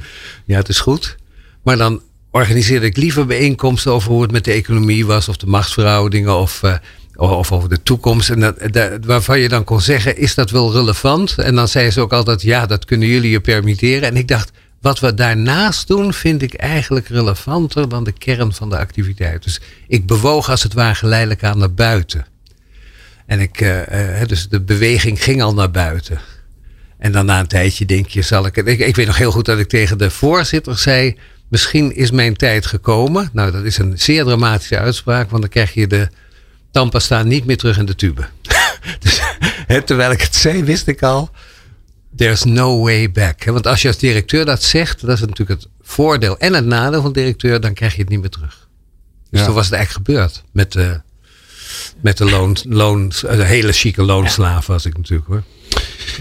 [0.45, 1.17] ja het is goed.
[1.63, 5.29] Maar dan organiseerde ik liever bijeenkomsten over hoe het met de economie was.
[5.29, 6.75] Of de machtsverhoudingen of, eh,
[7.15, 8.31] of over de toekomst.
[8.31, 11.35] En dat, dat- waarvan je dan kon zeggen, is dat wel relevant?
[11.39, 14.09] En dan zei ze ook altijd, ja dat kunnen jullie je permitteren.
[14.09, 18.71] En ik dacht, wat we daarnaast doen, vind ik eigenlijk relevanter dan de kern van
[18.71, 19.43] de activiteit.
[19.45, 22.27] Dus ik bewoog als het ware geleidelijk aan naar buiten.
[23.27, 26.21] En ik, eh, eh, dus de beweging ging al naar buiten.
[26.99, 28.47] En dan na een tijdje denk je, zal.
[28.47, 31.17] Ik, ik weet nog heel goed dat ik tegen de voorzitter zei.
[31.51, 33.31] Misschien is mijn tijd gekomen.
[33.33, 36.09] Nou, dat is een zeer dramatische uitspraak, want dan krijg je de
[36.71, 38.29] tandpasta niet meer terug in de tube.
[39.01, 39.21] dus,
[39.85, 41.31] terwijl ik het zei, wist ik al.
[42.17, 43.45] There's no way back.
[43.45, 47.03] Want als je als directeur dat zegt, dat is natuurlijk het voordeel en het nadeel
[47.03, 48.69] van directeur, dan krijg je het niet meer terug.
[49.31, 49.47] Dus Ja.
[49.47, 51.01] toen was het eigenlijk gebeurd met de,
[52.01, 55.43] Met de, loon, loon, de hele chique loonslaaf was ik natuurlijk hoor.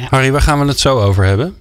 [0.10, 1.56] Harry, waar gaan we het zo over hebben?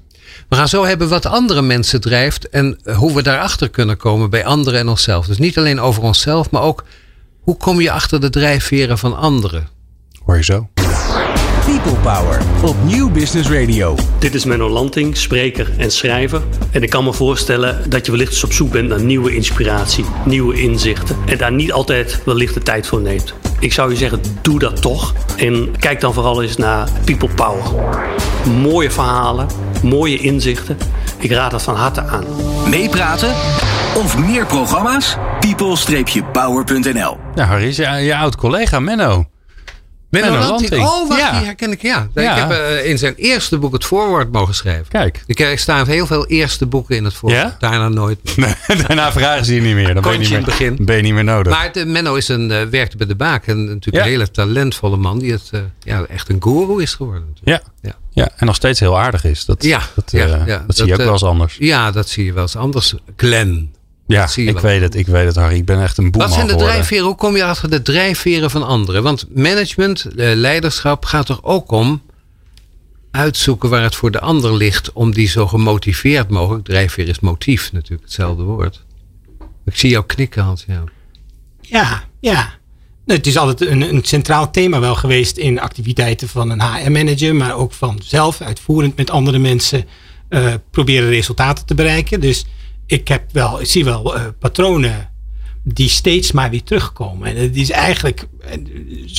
[0.48, 4.44] We gaan zo hebben wat andere mensen drijft en hoe we daarachter kunnen komen bij
[4.44, 5.26] anderen en onszelf.
[5.26, 6.84] Dus niet alleen over onszelf, maar ook
[7.40, 9.68] hoe kom je achter de drijfveren van anderen.
[10.24, 10.68] Hoor je zo.
[11.64, 13.96] People Power op Nieuw Business Radio.
[14.18, 16.42] Dit is Menno Lanting, spreker en schrijver.
[16.70, 20.04] En ik kan me voorstellen dat je wellicht eens op zoek bent naar nieuwe inspiratie,
[20.24, 21.16] nieuwe inzichten.
[21.26, 23.34] En daar niet altijd wellicht de tijd voor neemt.
[23.60, 25.14] Ik zou je zeggen, doe dat toch.
[25.36, 27.62] En kijk dan vooral eens naar People Power.
[28.60, 29.46] Mooie verhalen,
[29.82, 30.76] mooie inzichten.
[31.18, 32.24] Ik raad dat van harte aan.
[32.70, 33.30] Meepraten
[33.96, 35.16] of meer programma's?
[35.40, 39.24] people-power.nl Ja, Harry is je, je oud collega Menno.
[40.10, 40.70] Menno Menno Lanting.
[40.70, 40.90] Lanting.
[41.02, 41.36] Oh, wacht, Ja.
[41.38, 42.08] die herken ik, ja.
[42.14, 42.32] Ja.
[42.36, 44.88] Ik heb eh, in zijn eerste boek het voorwoord mogen schrijven.
[44.88, 45.22] Kijk.
[45.26, 47.42] Ik er staan heel veel eerste boeken in het voorwoord.
[47.42, 47.56] Ja?
[47.58, 48.58] Daarna nooit meer.
[48.66, 49.94] Nee, daarna vragen ze je niet meer.
[49.94, 50.76] Dan ben je niet meer, begin.
[50.80, 51.52] ben je niet meer nodig.
[51.52, 53.46] Maar de, Menno is een, eh, werkte bij de Baak.
[53.46, 54.02] En natuurlijk Ja.
[54.02, 55.18] een hele talentvolle man.
[55.18, 57.24] Die het, eh, ja, echt een guru is geworden.
[57.34, 57.64] natuurlijk.
[57.82, 57.90] ja.
[57.90, 57.96] Ja.
[58.24, 59.44] ja, en nog steeds heel aardig is.
[59.44, 60.64] Dat, Ja, dat, ja, eh, ja.
[60.66, 61.56] dat zie je ook wel eens eh, anders.
[61.58, 62.94] Ja, dat zie je wel eens anders.
[63.16, 63.74] Glenn.
[64.08, 64.62] Ja, ik wel.
[64.62, 64.94] weet het.
[64.94, 65.56] Ik weet het, Harry.
[65.56, 66.74] Ik ben echt een boeman Wat zijn de geworden.
[66.74, 67.04] drijfveren?
[67.04, 69.02] Hoe kom je achter de drijfveren van anderen?
[69.02, 72.02] Want management, eh, leiderschap gaat toch ook om
[73.10, 74.92] uitzoeken waar het voor de ander ligt.
[74.92, 76.64] Om die zo gemotiveerd mogelijk.
[76.64, 78.84] Drijfveer is motief natuurlijk, hetzelfde woord.
[79.64, 80.64] Ik zie jou knikken, Hans.
[80.66, 80.84] Ja.
[81.60, 82.56] Ja, ja.
[83.04, 87.34] Nou, Het is altijd een, een centraal thema wel geweest in activiteiten van een HR-manager,
[87.34, 89.84] maar ook van zelf uitvoerend met andere mensen
[90.28, 92.20] eh, proberen resultaten te bereiken.
[92.20, 92.44] Dus
[92.88, 95.10] ik, heb wel, ik zie wel eh, patronen
[95.62, 97.28] die steeds maar weer terugkomen.
[97.28, 98.52] En het is eigenlijk, eh,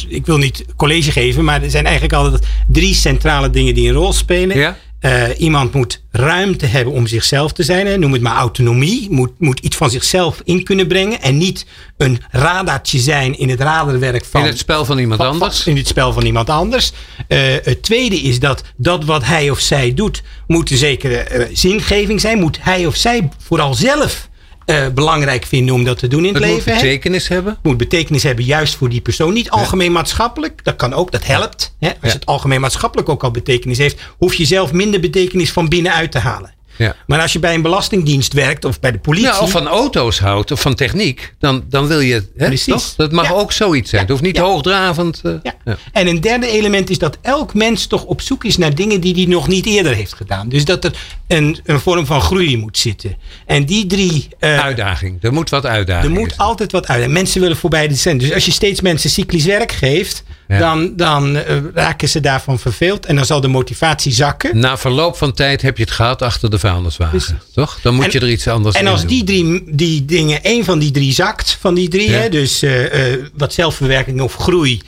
[0.07, 3.95] ik wil niet college geven, maar er zijn eigenlijk altijd drie centrale dingen die een
[3.95, 4.57] rol spelen.
[4.57, 4.77] Ja?
[4.99, 7.87] Eh, iemand moet ruimte hebben om zichzelf te zijn.
[7.87, 7.97] Hè.
[7.97, 9.07] Noem het maar autonomie.
[9.11, 11.21] Moet, moet iets van zichzelf in kunnen brengen.
[11.21, 11.65] En niet
[11.97, 14.41] een radartje zijn in het radarwerk van...
[14.41, 15.65] In het spel van iemand van- van- anders.
[15.67, 16.91] in het spel van iemand anders.
[17.27, 20.21] Eh, het tweede is dat dat wat hij of zij doet...
[20.47, 22.39] moet een zekere eh, zingeving zijn.
[22.39, 24.28] Moet hij of zij vooral zelf
[24.69, 26.71] eh, belangrijk vinden om dat te doen in het, Het moet leven.
[26.73, 27.57] hè betekenis hebben.
[27.63, 29.33] moet betekenis hebben juist voor die persoon.
[29.33, 30.63] Niet algemeen maatschappelijk.
[30.63, 31.75] Dat kan ook, dat helpt.
[31.79, 31.87] Hè?
[31.87, 32.09] Als Ja.
[32.09, 36.17] het algemeen maatschappelijk ook al betekenis heeft, hoef je zelf minder betekenis van binnenuit te
[36.19, 36.53] halen.
[36.79, 36.95] Ja.
[37.07, 39.27] Maar als je bij een belastingdienst werkt of bij de politie.
[39.29, 42.13] Nou, of van auto's houdt of van techniek, dan, dan wil je.
[42.37, 42.73] Hè, Precies.
[42.73, 42.95] toch?
[42.95, 43.33] Dat mag Ja.
[43.33, 44.01] ook zoiets zijn.
[44.01, 44.43] Het hoeft niet Ja.
[44.43, 45.21] hoogdravend.
[45.23, 45.73] eh.
[45.91, 49.13] En een derde element is dat elk mens toch op zoek is naar dingen die
[49.15, 50.49] hij nog niet eerder heeft gedaan.
[50.49, 50.91] Dus dat er
[51.27, 53.15] een, een vorm van groei moet zitten.
[53.45, 54.27] En die drie.
[54.39, 55.17] eh, Uitdaging.
[55.23, 56.13] Er moet wat er uitdaging.
[56.13, 57.03] moet altijd wat uit.
[57.03, 58.19] En mensen willen voorbij de cent.
[58.19, 60.59] Dus als je steeds mensen cyclisch werk geeft, Ja.
[60.59, 63.05] dan, dan eh, raken ze daarvan verveeld.
[63.05, 64.59] En dan zal de motivatie zakken.
[64.59, 67.17] Na verloop van tijd heb je het gehad achter de vuilniswagen.
[67.17, 67.35] Precies.
[67.53, 67.79] Toch?
[67.81, 69.09] Dan moet En- je er iets anders En in als doen.
[69.09, 72.17] die drie die dingen, één van die drie zakt, van die drie, Ja.
[72.17, 74.81] hè, dus eh, eh, wat zelfverwerking of groei,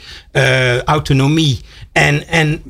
[0.84, 1.60] autonomie
[1.92, 2.62] en, en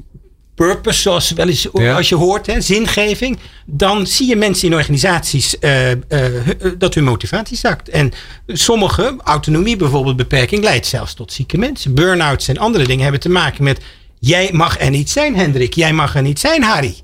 [0.66, 1.96] purpose, zoals wel eens Ja.
[1.96, 6.94] als je hoort, hè, zingeving, dan zie je mensen in organisaties eh, eh, hu- dat
[6.94, 7.88] hun motivatie zakt.
[7.88, 8.12] En
[8.46, 11.94] sommige, autonomie bijvoorbeeld, beperking leidt zelfs tot zieke mensen.
[11.94, 13.80] Burn-outs en andere dingen hebben te maken met
[14.18, 16.94] jij mag er niet zijn, Hendrik, jij mag er niet zijn, Harry.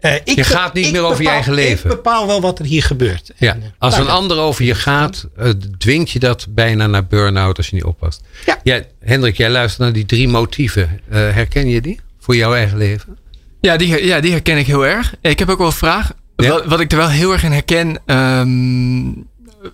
[0.00, 1.90] Eh, ik Je gaat niet meer over je eigen leven.
[1.90, 3.30] Ik bepaal wel wat er hier gebeurt.
[3.36, 3.52] Ja.
[3.54, 7.06] En, eh, Als nou, een ander over je gaat, eh, dwingt je dat bijna naar
[7.06, 8.20] burn-out als je niet oppast.
[8.46, 8.60] Ja.
[8.62, 11.00] Jij, Hendrik, jij luistert naar die drie motieven.
[11.08, 13.18] Eh, herken je die voor jouw eigen leven?
[13.60, 15.14] Ja die, ja, die herken ik heel erg.
[15.20, 16.12] Ik heb ook wel een vraag.
[16.36, 16.48] Ja?
[16.48, 17.98] Wat, wat ik er wel heel erg in herken.
[18.06, 19.12] ehm,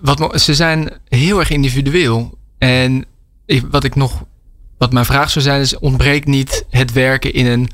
[0.00, 2.38] wat, ze zijn heel erg individueel.
[2.58, 3.04] En
[3.46, 4.24] ik- wat ik nog.
[4.78, 7.68] Wat mijn vraag zou zijn, is: ontbreekt niet het werken in een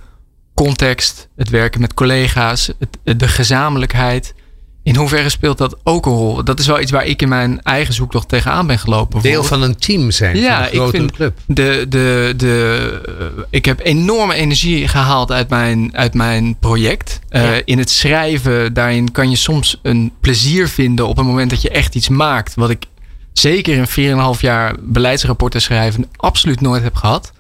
[0.55, 4.35] context, het werken met collega's, het, de gezamenlijkheid.
[4.83, 6.45] In hoeverre speelt dat ook een rol?
[6.45, 9.23] Dat is wel iets waar ik in mijn eigen zoektocht tegenaan ben gelopen.
[9.23, 10.33] Deel van een team zijn.
[10.33, 11.39] van Ja, een grote ik vind club.
[11.47, 17.21] de, de, de, eh, ik heb enorme energie gehaald uit mijn, uit mijn project.
[17.29, 17.53] Eh.
[17.65, 21.71] In het schrijven, daarin kan je soms een plezier vinden op het moment dat je
[21.71, 22.55] echt iets maakt.
[22.55, 22.85] Wat ik
[23.33, 27.33] zeker in 4,5 jaar beleidsrapporten schrijven absoluut nooit heb gehad.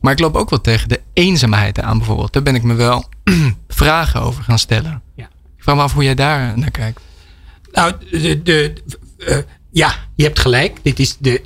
[0.00, 2.32] Maar ik loop ook wel tegen de eenzaamheid aan bijvoorbeeld.
[2.32, 3.08] Daar ben ik me wel
[3.68, 5.02] vragen over gaan stellen.
[5.14, 5.28] Ja.
[5.62, 7.00] Ik vraag me af hoe jij daar naar kijkt.
[7.72, 8.72] Nou, de, de,
[9.18, 9.38] eh,
[9.70, 10.78] ja, je hebt gelijk.
[10.82, 11.42] Dit is de,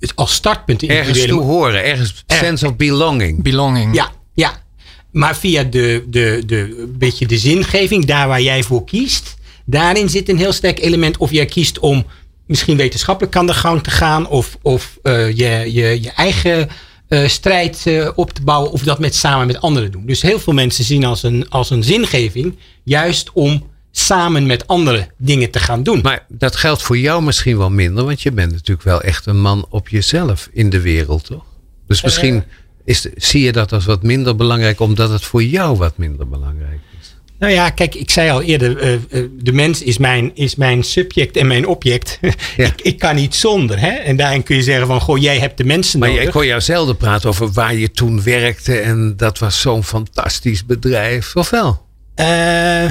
[0.00, 0.82] het als startpunt.
[0.82, 3.42] Ergens toe horen, ergens Er- sense of belonging.
[3.42, 3.94] Belonging.
[3.94, 4.62] Ja, ja.
[5.10, 10.28] Maar via de, de, de, beetje de zingeving, daar waar jij voor kiest, daarin zit
[10.28, 11.16] een heel sterk element.
[11.16, 12.06] Of jij kiest om
[12.46, 16.68] misschien wetenschappelijk aan de gang te gaan, of, of eh, je, je, je eigen
[17.08, 20.06] eh, strijd eh, op te bouwen, of dat met, samen met anderen doen.
[20.06, 25.08] Dus heel veel mensen zien als een, als een zingeving, juist om samen met anderen
[25.16, 26.00] dingen te gaan doen.
[26.02, 29.40] Maar dat geldt voor jou misschien wel minder, want je bent natuurlijk wel echt een
[29.40, 31.44] man op jezelf in de wereld, toch?
[31.86, 32.44] Dus misschien
[32.84, 36.80] is, zie je dat als wat minder belangrijk, omdat het voor jou wat minder belangrijk
[37.00, 37.16] is.
[37.38, 39.00] Nou ja, kijk, ik zei al eerder, eh, eh,
[39.38, 42.18] de mens is mijn, is mijn subject en mijn object.
[42.56, 42.66] Ja.
[42.66, 43.78] ik, ik kan niet zonder.
[43.78, 43.90] Hè?
[43.90, 46.24] En daarin kun je zeggen van, goh, jij hebt de mensen Maar nodig.
[46.24, 50.66] ik hoor jou zelden praten over waar je toen werkte en dat was zo'n fantastisch
[50.66, 51.90] bedrijf, of wel?
[52.14, 52.84] Eh,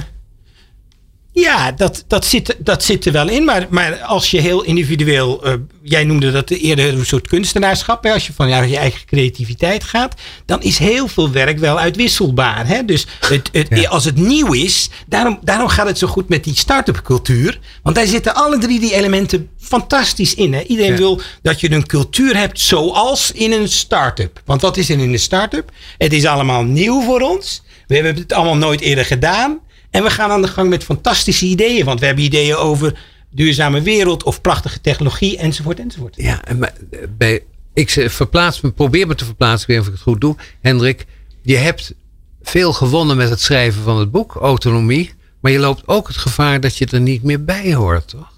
[1.33, 3.43] ja, dat, dat, zit, dat zit er wel in.
[3.43, 5.43] Maar, maar als je heel individueel.
[5.45, 5.53] eh,
[5.83, 8.03] jij noemde dat eerder een soort kunstenaarschap.
[8.03, 10.13] Hè, als je van ja, je eigen creativiteit gaat.
[10.45, 12.67] Dan is heel veel werk wel uitwisselbaar.
[12.67, 12.85] Hè?
[12.85, 13.89] Dus het, het, Ja.
[13.89, 14.89] als het nieuw is.
[15.07, 17.59] Daarom, daarom gaat het zo goed met die start-up cultuur.
[17.83, 20.53] Want daar zitten alle drie die elementen fantastisch in.
[20.53, 20.61] Hè?
[20.61, 20.97] Iedereen Ja.
[20.97, 24.41] wil dat je een cultuur hebt zoals in een start-up.
[24.45, 25.71] Want wat is er in een start-up?
[25.97, 27.61] Het is allemaal nieuw voor ons.
[27.91, 29.59] We hebben het allemaal nooit eerder gedaan.
[29.89, 31.85] En we gaan aan de gang met fantastische ideeën.
[31.85, 32.99] Want we hebben ideeën over
[33.29, 36.15] duurzame wereld of prachtige technologie enzovoort enzovoort.
[36.15, 39.85] Ja, en maar, eh, bij, ik verplaats me, probeer me te verplaatsen, ik weet niet
[39.85, 40.35] of ik het goed doe.
[40.61, 41.05] Hendrik,
[41.41, 41.93] je hebt
[42.41, 45.13] veel gewonnen met het schrijven van het boek, autonomie.
[45.39, 48.33] Maar je loopt ook het gevaar dat je er niet meer bij hoort, toch?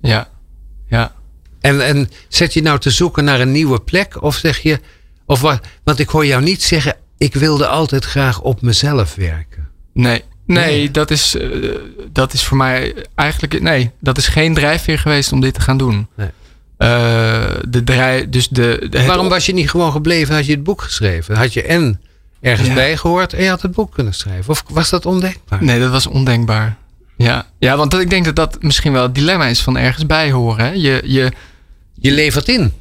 [0.00, 0.28] Ja,
[0.88, 1.14] ja.
[1.60, 4.22] En, en zet je nou te zoeken naar een nieuwe plek?
[4.22, 4.80] Of zeg je,
[5.26, 9.68] of wat, want ik hoor jou niet zeggen, ik wilde altijd graag op mezelf werken.
[9.92, 10.90] Nee, nee, Nee.
[10.90, 11.48] Dat, is, eh,
[12.12, 13.60] dat is voor mij eigenlijk.
[13.62, 16.06] Nee, dat is geen drijfveer geweest om dit te gaan doen.
[16.16, 16.28] Nee.
[16.76, 20.82] Eh, de drij, dus de, Waarom was je niet gewoon gebleven, had je het boek
[20.82, 21.36] geschreven?
[21.36, 22.00] Had je en
[22.40, 22.74] ergens Ja.
[22.74, 24.50] bij gehoord en je had het boek kunnen schrijven?
[24.50, 25.64] Of was dat ondenkbaar?
[25.64, 26.76] Nee, dat was ondenkbaar.
[27.16, 30.30] Ja, ja want ik denk dat dat misschien wel het dilemma is van ergens bij
[30.30, 30.64] horen.
[30.64, 30.70] Hè?
[30.72, 31.32] Je, je,
[31.94, 32.72] Je levert in.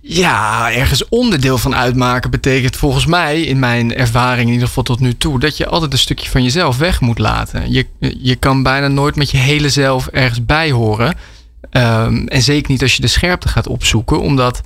[0.00, 5.00] Ja, ergens onderdeel van uitmaken betekent volgens mij, in mijn ervaring in ieder geval tot
[5.00, 7.72] nu toe, dat je altijd een stukje van jezelf weg moet laten.
[7.72, 7.86] Je,
[8.18, 11.14] je kan bijna nooit met je hele zelf ergens bij horen.
[11.70, 14.60] Ehm, en zeker niet als je de scherpte gaat opzoeken, omdat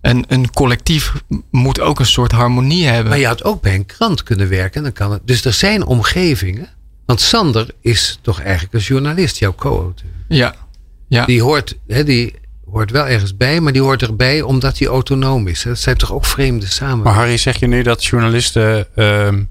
[0.00, 1.12] een, een collectief
[1.50, 3.08] moet ook een soort harmonie hebben.
[3.08, 4.82] Maar je had ook bij een krant kunnen werken.
[4.82, 5.20] Dan kan het.
[5.24, 6.68] Dus er zijn omgevingen.
[7.06, 10.10] Want Sander is toch eigenlijk een journalist, jouw co-auteur.
[10.28, 10.54] Ja,
[11.08, 11.24] ja.
[11.24, 12.34] Die hoort, hè, die
[12.70, 15.62] hoort wel ergens bij, maar die hoort erbij omdat hij autonoom is.
[15.62, 17.04] Dat zijn toch ook vreemde samen.
[17.04, 19.42] Maar Harry, zeg je nu dat journalisten ehm,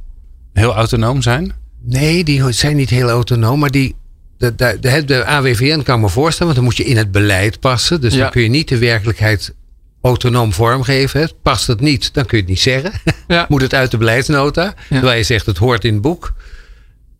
[0.54, 1.54] heel autonoom zijn?
[1.82, 3.95] Nee, die zijn niet heel autonoom, maar die.
[4.38, 7.12] De, de, de, de AWVN kan ik me voorstellen, want dan moet je in het
[7.12, 8.01] beleid passen.
[8.01, 8.19] Dus Ja.
[8.19, 9.54] dan kun je niet de werkelijkheid
[10.01, 11.19] autonoom vormgeven.
[11.19, 11.25] hè.
[11.41, 12.91] Past het niet, dan kun je het niet zeggen.
[13.28, 13.45] ja.
[13.49, 14.73] moet het uit de beleidsnota.
[14.89, 16.34] Terwijl je zegt het hoort in het boek.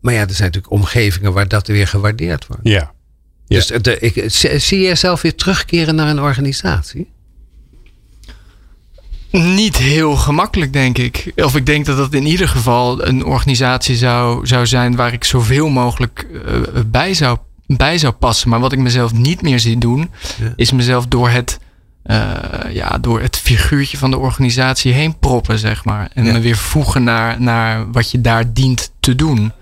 [0.00, 2.62] Maar ja, er zijn natuurlijk omgevingen waar dat weer gewaardeerd wordt.
[2.68, 2.92] Ja.
[3.46, 3.56] Ja.
[3.56, 4.24] Dus de, ik,
[4.60, 7.08] zie je jezelf weer terugkeren naar een organisatie?
[9.30, 11.32] Niet heel gemakkelijk, denk ik.
[11.36, 15.24] Of ik denk dat dat in ieder geval een organisatie zou, zou zijn waar ik
[15.24, 18.48] zoveel mogelijk eh, bij, zou, bij zou passen.
[18.48, 20.52] Maar wat ik mezelf niet meer zie doen, Ja.
[20.56, 21.58] is mezelf door het,
[22.72, 26.08] ja, door het figuurtje van de organisatie heen proppen, zeg maar.
[26.14, 26.40] En Ja.
[26.40, 29.52] weer voegen naar, naar wat je daar dient te doen.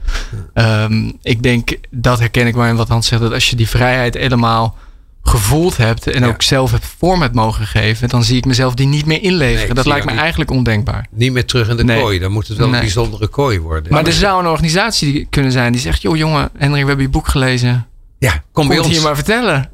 [0.55, 3.69] Ehm, ik denk, dat herken ik wel in wat Hans zegt, dat als je die
[3.69, 4.77] vrijheid helemaal
[5.23, 6.27] gevoeld hebt en Ja.
[6.29, 9.65] ook zelf hebt vorm hebt mogen geven, dan zie ik mezelf die niet meer inleveren.
[9.67, 10.21] Nee, dat lijkt me niet.
[10.21, 11.07] eigenlijk ondenkbaar.
[11.11, 12.01] Niet meer terug in de Nee.
[12.01, 12.19] kooi.
[12.19, 12.75] Dan moet het wel Nee.
[12.77, 13.93] een bijzondere kooi worden.
[13.93, 17.11] Maar er zou een organisatie kunnen zijn die zegt: Joh, jongen, Hendrik, we hebben je
[17.13, 17.87] boek gelezen.
[18.19, 18.89] ja, kom Kom bij ons.
[18.89, 19.69] hier maar vertellen.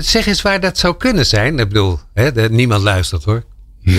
[0.00, 1.58] Zeg eens waar dat zou kunnen zijn.
[1.58, 3.44] Ik bedoel, hè, niemand luistert hoor.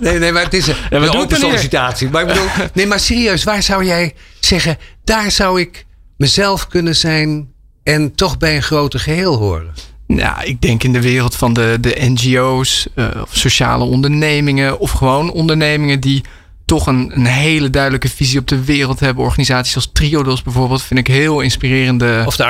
[0.00, 2.10] Nee, nee, maar het is een, doen een open sollicitatie.
[2.10, 6.96] Maar ik bedoel, nee, maar serieus, waar zou jij zeggen, daar zou ik mezelf kunnen
[6.96, 7.48] zijn
[7.82, 9.72] en toch bij een groter geheel horen?
[10.06, 14.90] Nou, ik denk in de wereld van de, de NGO's, eh, of sociale ondernemingen, of
[14.90, 16.24] gewoon ondernemingen die
[16.64, 19.24] toch een, een hele duidelijke visie op de wereld hebben.
[19.24, 22.22] Organisaties als Triodos bijvoorbeeld, vind ik heel inspirerende.
[22.26, 22.44] Of de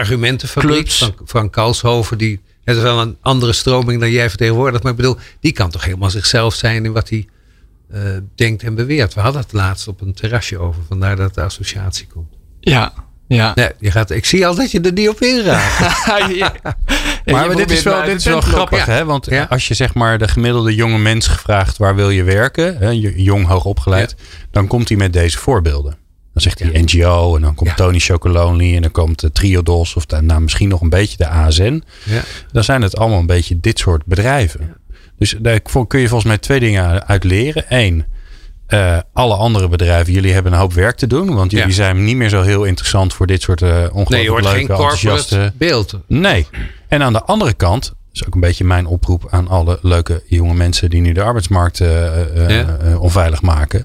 [0.55, 0.99] Clubs.
[0.99, 4.83] van, van Kalshoven, die het is wel een andere stroming dan jij vertegenwoordigt.
[4.83, 7.29] Maar ik bedoel, die kan toch helemaal zichzelf zijn in wat hij
[7.91, 8.01] eh,
[8.35, 9.15] denkt en beweert.
[9.15, 12.33] We hadden het laatst op een terrasje over, vandaar dat de associatie komt.
[12.61, 12.93] ja,
[13.27, 13.53] ja.
[13.55, 15.79] Nee, je gaat, ik zie al dat je er niet op inraakt.
[16.37, 16.53] Ja,
[17.37, 19.05] Maar, dit is wel, dit is wel grappig, hè?
[19.05, 19.47] Want Ja.
[19.51, 23.47] als je zeg maar de gemiddelde jonge mens gevraagd waar wil je werken, hè, jong
[23.47, 24.15] hoog opgeleid,
[24.51, 25.97] dan komt hij met deze voorbeelden.
[26.33, 27.77] Dan zegt hij NGO en dan komt.
[27.77, 31.29] Tony Chocolonely en dan komt de Triodos of dan, nou, misschien nog een beetje de
[31.29, 31.83] ASN.
[32.05, 32.23] ja.
[32.53, 34.77] Dan zijn het allemaal een beetje dit soort bedrijven.
[35.19, 37.65] Dus daar kun je volgens mij twee dingen uit leren.
[37.69, 38.05] Eén,
[38.67, 41.35] eh, alle andere bedrijven, jullie hebben een hoop werk te doen.
[41.35, 41.73] Want jullie Ja.
[41.75, 44.57] zijn niet meer zo heel interessant voor dit soort uh, ongelooflijk Nee, je hoort leuke,
[44.59, 45.53] geen corporate enthousiaste...
[45.59, 45.95] beeld.
[46.07, 46.47] Nee.
[46.89, 50.55] En aan de andere kant, is ook een beetje mijn oproep aan alle leuke jonge
[50.55, 52.97] mensen die nu de arbeidsmarkt eh, Ja.
[52.99, 53.85] onveilig maken.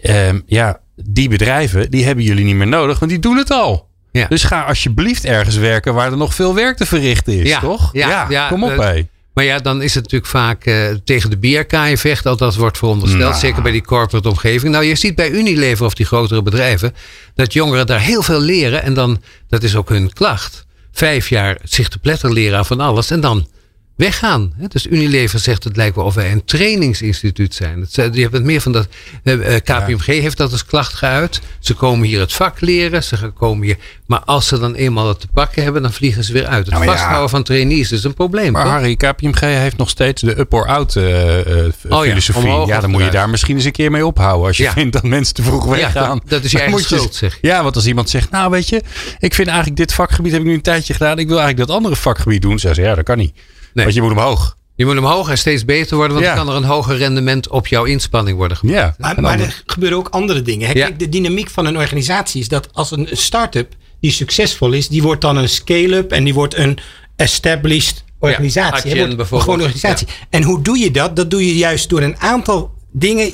[0.00, 3.88] Ehm, ja, die bedrijven, die hebben jullie niet meer nodig, want die doen het al.
[4.12, 4.26] Ja.
[4.28, 7.90] Dus ga alsjeblieft ergens werken waar er nog veel werk te verrichten is, toch?
[7.92, 9.02] ja, ja, kom op, hé.
[9.34, 12.26] Maar ja, dan is het natuurlijk vaak eh, tegen de bierkaai vecht.
[12.26, 13.22] Althans wordt verondersteld.
[13.22, 13.34] Nou.
[13.34, 14.72] Zeker bij die corporate omgeving.
[14.72, 16.94] Nou, je ziet bij Unilever of die grotere bedrijven.
[17.34, 18.82] Dat jongeren daar heel veel leren.
[18.82, 20.64] En dan, dat is ook hun klacht.
[20.92, 23.10] Vijf jaar zich te pletter leren van alles.
[23.10, 23.46] En dan
[23.96, 24.52] weggaan.
[24.68, 27.80] Dus Unilever zegt het lijkt wel of wij een trainingsinstituut zijn.
[27.80, 28.88] Het, ze- je hebt het meer van dat.
[29.22, 31.40] eh, eh, KPMG heeft dat als klacht geuit.
[31.60, 33.02] Ze komen hier het vak leren.
[33.04, 33.76] Ze komen hier.
[34.06, 36.64] Maar als ze dan eenmaal het te pakken hebben, dan vliegen ze weer uit.
[36.66, 36.90] Het Nou, ja.
[36.92, 38.52] vasthouden van trainees is een probleem.
[38.52, 38.72] Maar toch?
[38.72, 42.50] Harry, KPMG heeft nog steeds de up or out eh, eh, Oh filosofie.
[42.66, 44.46] Ja, dan moet je daar misschien eens een keer mee ophouden.
[44.46, 44.72] Als je Ja.
[44.82, 46.18] vindt dat mensen te vroeg weggaan.
[46.18, 47.38] dat- dat is je eigen schuld, zeg.
[47.40, 48.82] Ja, want als iemand zegt, nou weet je,
[49.18, 51.18] ik vind eigenlijk dit vakgebied heb ik nu een tijdje gedaan.
[51.18, 52.58] Ik wil eigenlijk dat andere vakgebied doen.
[52.58, 53.32] Zeggen ze, ja, dat kan niet.
[53.74, 53.84] Nee.
[53.84, 54.56] Want je moet omhoog.
[54.74, 56.34] Je moet omhoog en steeds beter worden, want Ja.
[56.34, 58.96] dan kan er een hoger rendement op jouw inspanning worden gemaakt.
[58.98, 59.14] Ja.
[59.20, 60.68] Maar, er gebeuren ook andere dingen.
[60.68, 60.72] Hè?
[60.72, 60.86] Ja.
[60.86, 65.02] Kijk, de dynamiek van een organisatie is dat als een start-up die succesvol is, die
[65.02, 66.78] wordt dan een scale-up en die wordt een
[67.16, 68.76] established organisatie.
[68.90, 69.42] Adyen Hè, wordt bijvoorbeeld.
[69.42, 70.06] Gewoon een organisatie.
[70.30, 71.16] En hoe doe je dat?
[71.16, 73.32] Dat doe je juist door een aantal dingen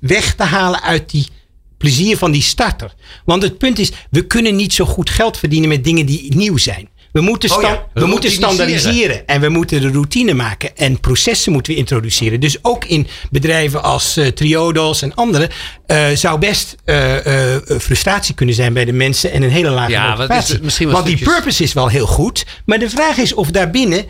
[0.00, 1.26] weg te halen uit die
[1.78, 2.94] plezier van die starter.
[3.24, 6.56] Want het punt is, we kunnen niet zo goed geld verdienen met dingen die nieuw
[6.56, 6.88] zijn.
[7.12, 11.00] We moeten, Oh ja, stan- we moeten standaardiseren en we moeten de routine maken en
[11.00, 12.40] processen moeten we introduceren.
[12.40, 15.50] Dus ook in bedrijven als eh, Triodos en andere
[15.86, 17.16] eh, zou best eh,
[17.78, 21.18] frustratie kunnen zijn bij de mensen en een hele lage Ja, is misschien Want die
[21.18, 24.04] purpose is wel heel goed, maar de vraag is of daarbinnen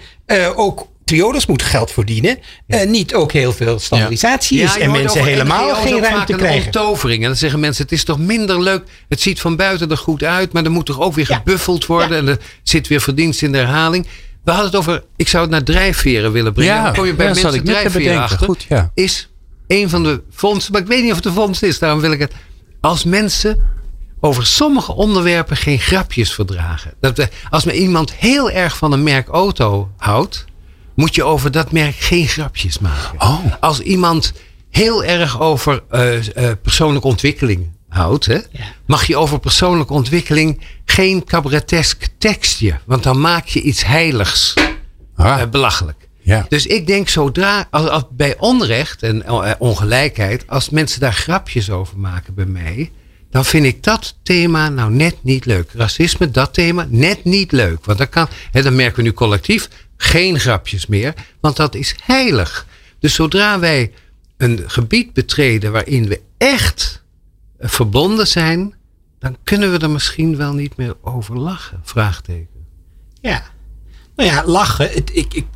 [0.55, 5.69] ook Triodos moet geld verdienen, eh, niet ook heel veel standaardisatie is en mensen helemaal
[5.71, 6.65] NGO's geen ruimte een krijgen.
[6.65, 7.21] onttovering.
[7.23, 8.83] En dan zeggen mensen, het is toch minder leuk.
[9.09, 12.11] Het ziet van buiten er goed uit, maar er moet toch ook weer gebuffeld worden.
[12.11, 12.17] Ja.
[12.17, 14.07] En er zit weer verdienst in de herhaling.
[14.45, 16.75] We hadden het over, ik zou het naar drijfveren willen brengen.
[16.75, 18.23] Ja, dan kom je bij mensen ik drijfveren bedenken.
[18.23, 18.47] achter.
[18.47, 18.91] Goed, ja.
[18.95, 19.29] Is
[19.67, 21.79] een van de vondsten, maar ik weet niet of het de vondst is.
[21.79, 22.33] Daarom wil ik het.
[22.81, 23.71] Als mensen
[24.21, 26.93] over sommige onderwerpen geen grapjes verdragen.
[27.01, 30.45] Dat, we- als men iemand heel erg van een merk auto houdt,
[30.95, 33.21] moet je over dat merk geen grapjes maken.
[33.21, 33.45] Oh.
[33.61, 34.33] Als iemand
[34.71, 38.39] heel erg over eh, eh, persoonlijke ontwikkeling houdt, hè,
[38.87, 42.79] mag je over persoonlijke ontwikkeling geen cabaretesk tekstje.
[42.85, 44.55] Want dan maak je iets heiligs
[45.17, 46.09] Ah, eh, belachelijk.
[46.23, 46.47] ja.
[46.49, 51.99] Dus ik denk zodra, als, als bij onrecht en ongelijkheid, als mensen daar grapjes over
[51.99, 52.91] maken bij mij,
[53.31, 55.71] dan vind ik dat thema nou net niet leuk.
[55.73, 57.85] Racisme, dat thema, net niet leuk.
[57.85, 59.69] Want dan kan, hè, dan merken we nu collectief,
[60.03, 62.67] geen grapjes meer, want dat is heilig.
[62.99, 63.93] Dus zodra wij
[64.37, 67.03] een gebied betreden waarin we echt
[67.59, 68.75] verbonden zijn,
[69.19, 71.81] dan kunnen we er misschien wel niet meer over lachen.
[71.83, 72.67] Vraagteken.
[73.21, 73.43] Ja.
[74.17, 74.91] Nou ja, lachen.
[74.91, 75.47] Het, ik, ik,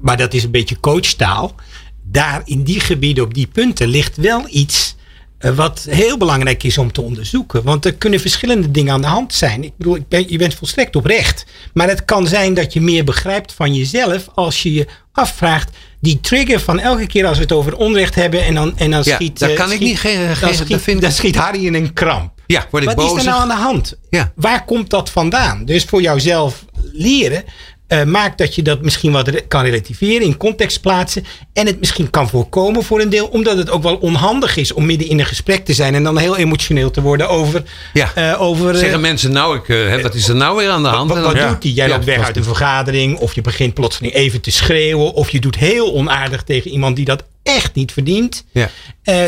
[0.00, 1.54] maar dat is een beetje coachtaal.
[2.02, 4.96] Daar in die gebieden, op die punten, ligt wel iets
[5.38, 7.62] wat heel belangrijk is om te onderzoeken.
[7.62, 9.64] Want er kunnen verschillende dingen aan de hand zijn.
[9.64, 11.44] Ik bedoel, ik ben, je bent volstrekt oprecht.
[11.74, 15.76] Maar het kan zijn dat je meer begrijpt van jezelf als je je afvraagt.
[16.00, 19.02] Die trigger van elke keer als we het over onrecht hebben en dan, en dan
[19.04, 19.38] Ja, schiet.
[19.38, 21.66] daar eh, kan ik niet geen- dan geen- schiet, dat vind ik- dan schiet Harry
[21.66, 22.32] in een kramp.
[22.46, 23.96] Ja, word ik Wat is er nou aan de hand?
[24.10, 24.32] Ja.
[24.34, 25.64] Waar komt dat vandaan?
[25.64, 27.44] Dus voor jouzelf leren.
[27.88, 31.24] Eh maakt dat je dat misschien wat re- kan relativeren, in context plaatsen.
[31.52, 33.26] En het misschien kan voorkomen voor een deel.
[33.26, 35.94] Omdat het ook wel onhandig is om midden in een gesprek te zijn.
[35.94, 37.62] En dan heel emotioneel te worden over.
[37.92, 38.12] Ja.
[38.14, 41.10] eh, over eh, Zeggen mensen nou, ik, wat is er nou weer aan de hand?
[41.10, 41.56] wat, doet hij?
[41.60, 43.18] Jij Ja, loopt weg uit een vergadering.
[43.18, 45.12] Of je begint plotseling even te schreeuwen.
[45.14, 48.44] Of je doet heel onaardig tegen iemand die dat echt niet verdient.
[48.52, 48.70] Ja.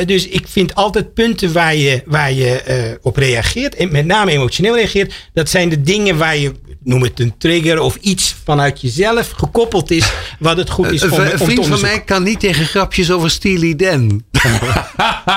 [0.04, 3.74] Dus ik vind altijd punten waar je, waar je op reageert.
[3.74, 5.14] En met name emotioneel reageert.
[5.32, 6.52] Dat zijn de dingen waar je,
[6.84, 7.80] noem het een trigger.
[7.80, 10.12] Of iets vanuit jezelf gekoppeld is.
[10.38, 12.66] Wat het goed is om, Een om te een vriend van mij kan niet tegen
[12.66, 14.22] grapjes over Steely Dan.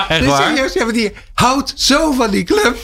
[0.08, 0.42] Echt Dus waar?
[0.48, 2.76] serieus, ja, die houdt zo van die club.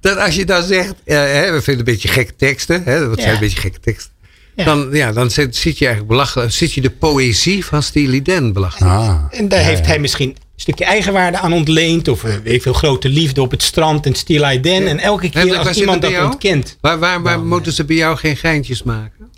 [0.00, 2.82] Dat als je dan zegt, eh, hè, we vinden een beetje gekke teksten.
[2.84, 3.22] Hè, wat Ja.
[3.22, 4.12] zijn een beetje gekke teksten.
[4.56, 4.64] Ja.
[4.64, 6.52] Dan, ja, dan zit, zit je eigenlijk belachelijk.
[6.52, 8.92] Zit je de poëzie van Steely Dan belachelijk.
[8.94, 9.24] Ah.
[9.30, 12.08] En daar heeft hij misschien stukje eigenwaarde aan ontleend.
[12.08, 14.82] Of eh, weet ik veel grote liefde op het strand en Still I Dan.
[14.86, 16.24] En elke keer als iemand het dat jou?
[16.26, 16.76] ontkent.
[16.80, 19.28] Waar, waar, waar moeten ze bij jou geen geintjes maken?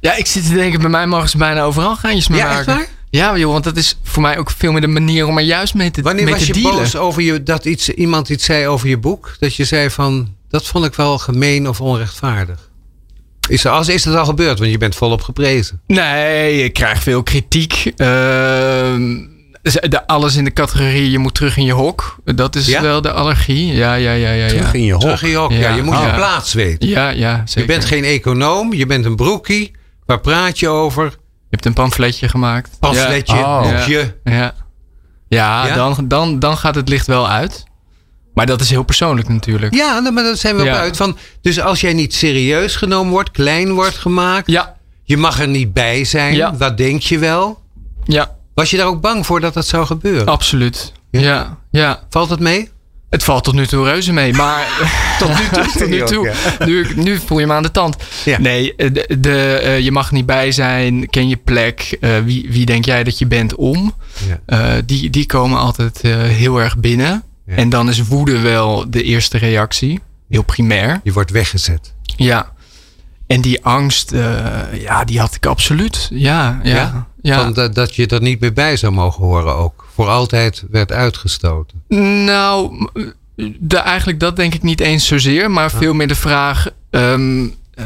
[0.00, 2.56] Ja, ik zit te denken, bij mij mogen ze bijna overal gaantjes mee Ja, echt
[2.56, 2.74] maken.
[2.74, 2.86] waar?
[3.10, 5.74] Ja, joh, want dat is voor mij ook veel meer de manier om er juist
[5.74, 6.78] mee te, Wanneer mee was te je dealen.
[6.78, 9.36] boos over je, dat iets, iemand iets zei over je boek?
[9.38, 12.70] Dat je zei van, dat vond ik wel gemeen of onrechtvaardig.
[13.48, 14.58] Is, er, als, is dat al gebeurd?
[14.58, 15.80] Want je bent volop geprezen.
[15.86, 17.92] Nee, ik krijg veel kritiek.
[17.96, 19.16] Ehm,
[19.72, 22.16] de, alles in de categorie je moet terug in je hok.
[22.24, 22.82] Dat is Ja?
[22.82, 23.72] wel de allergie.
[23.74, 24.48] Ja, ja, ja, ja.
[24.48, 25.00] Terug Ja, in je hok.
[25.00, 25.50] Terug in je hok.
[25.50, 25.74] Ja, Ja.
[25.74, 26.02] je moet Oh.
[26.06, 26.88] je plaats weten.
[26.88, 27.60] ja, ja zeker.
[27.60, 29.70] Je bent geen econoom, je bent een broekie.
[30.06, 31.04] Waar praat je over?
[31.04, 31.16] Je
[31.50, 32.76] hebt een pamfletje gemaakt.
[32.80, 33.62] Pamfletje, Oh.
[33.62, 34.14] boekje.
[34.24, 34.54] Ja, ja.
[35.28, 35.74] ja, Ja?
[35.74, 37.64] Dan, dan, dan gaat het licht wel uit.
[38.34, 39.74] Maar dat is heel persoonlijk natuurlijk.
[39.74, 40.96] Ja, nou, maar daar zijn we op uit.
[40.96, 44.50] Van, dus als jij niet serieus genomen wordt, klein wordt gemaakt.
[44.50, 46.34] Ja, Je mag er niet bij zijn.
[46.34, 46.56] Ja.
[46.56, 47.62] Wat denk je wel?
[48.04, 50.26] Ja, Was je daar ook bang voor dat dat zou gebeuren?
[50.26, 50.92] absoluut.
[51.10, 51.20] Ja?
[51.20, 52.02] Ja, ja.
[52.10, 52.68] Valt het mee?
[53.10, 54.66] Het valt tot nu toe reuze mee, maar
[55.18, 56.32] tot nu toe, tot nu, toe.
[56.66, 57.96] Nu, nu voel je me aan de tand.
[58.24, 58.38] Ja.
[58.38, 62.46] Nee, eh, de, de, eh, je mag niet bij zijn, ken je plek, eh, wie,
[62.50, 63.94] wie denk jij dat je bent om?
[64.46, 64.80] Ja.
[64.84, 67.22] Die, die komen altijd heel erg binnen.
[67.46, 67.54] Ja.
[67.54, 71.00] En dan is woede wel de eerste reactie, heel primair.
[71.02, 71.94] Je wordt weggezet.
[72.02, 72.52] Ja.
[73.26, 76.08] En die angst, eh, ja, die had ik absoluut.
[76.10, 77.06] Ja, ja, Ja?
[77.22, 77.42] ja.
[77.42, 79.86] Van dat, dat je er niet meer bij zou mogen horen ook.
[79.94, 81.82] Voor altijd werd uitgestoten.
[82.24, 82.86] Nou,
[83.58, 85.50] de, eigenlijk dat denk ik niet eens zozeer.
[85.50, 86.66] Maar veel meer de vraag...
[86.90, 87.84] ehm, eh,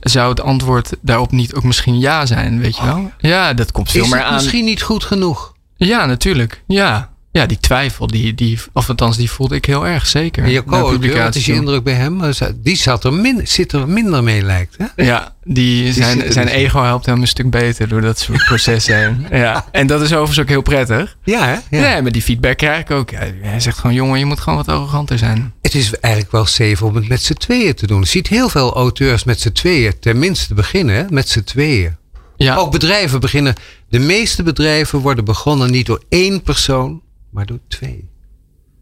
[0.00, 3.10] zou het antwoord daarop niet ook misschien ja zijn, weet je wel?
[3.18, 4.34] Ja, dat komt veel Is meer aan.
[4.34, 5.54] misschien niet goed genoeg?
[5.76, 6.62] Ja, natuurlijk.
[6.66, 7.10] Ja.
[7.36, 10.62] Ja, die twijfel, die, die, of althans, die voelde ik heel erg zeker.
[10.66, 12.20] Wat is je indruk bij hem?
[12.56, 14.76] Die zat er min, zit er minder mee lijkt.
[14.78, 15.04] Hè?
[15.04, 19.26] Ja, die, zijn, zijn ego helpt hem een stuk beter door dat soort processen heen.
[19.46, 21.16] Ja, en dat is overigens ook heel prettig.
[21.24, 21.76] Ja, hè?
[21.76, 21.88] Ja.
[21.88, 23.10] Nee, maar die feedback krijg ik ook.
[23.10, 25.52] Hij zegt gewoon, jongen, je moet gewoon wat arroganter zijn.
[25.62, 28.00] Het is eigenlijk wel safe om het met z'n tweeën te doen.
[28.00, 31.06] Je ziet heel veel auteurs met z'n tweeën tenminste beginnen.
[31.10, 31.96] Met z'n tweeën.
[32.36, 33.54] Ja, Ook bedrijven beginnen.
[33.88, 37.02] De meeste bedrijven worden begonnen niet door één persoon,
[37.36, 38.08] maar door twee.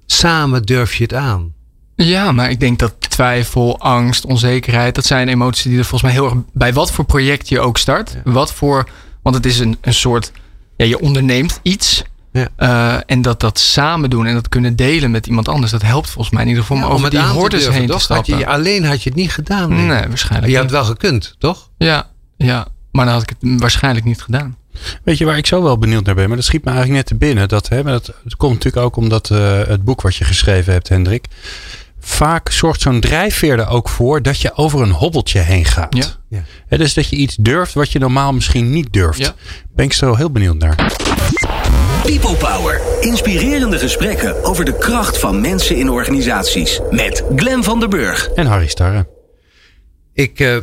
[0.07, 1.53] Samen durf je het aan.
[1.97, 6.13] Ja, maar ik denk dat twijfel, angst, onzekerheid, dat zijn emoties die er volgens mij
[6.13, 8.17] heel erg bij wat voor project je ook start.
[8.25, 8.89] Wat voor,
[9.23, 10.33] want het is een, een soort,
[10.77, 12.03] ja, je onderneemt iets.
[12.33, 12.49] Ja.
[12.57, 16.11] eh, en dat dat samen doen en dat kunnen delen met iemand anders, dat helpt
[16.11, 17.93] volgens mij in ieder geval om over die hordes heen te?
[17.93, 18.39] Had stappen.
[18.39, 19.87] je, alleen had je het niet gedaan.
[19.87, 20.51] nee, waarschijnlijk.
[20.51, 21.71] Je had het wel gekund, toch?
[21.79, 24.57] Ja, ja, maar dan had ik het waarschijnlijk niet gedaan.
[25.05, 26.29] Weet je waar ik zo wel benieuwd naar ben?
[26.29, 27.49] Maar dat schiet me eigenlijk net te binnen.
[27.49, 30.73] Dat, hè, maar dat, het komt natuurlijk ook omdat eh, het boek wat je geschreven
[30.73, 31.27] hebt, Hendrik.
[32.01, 35.97] Vaak zorgt zo'n drijfveer er ook voor dat je over een hobbeltje heen gaat.
[35.97, 36.05] Ja.
[36.29, 36.43] Ja.
[36.67, 39.19] Hè, dus dat je iets durft wat je normaal misschien niet durft.
[39.19, 39.35] Ja.
[39.75, 40.93] Ben ik zo heel benieuwd naar.
[42.03, 42.81] People Power.
[43.01, 46.81] Inspirerende gesprekken over de kracht van mensen in organisaties.
[46.91, 48.29] Met Glen van der Burg.
[48.29, 49.07] En Harry Starre.
[50.13, 50.57] Ik eh,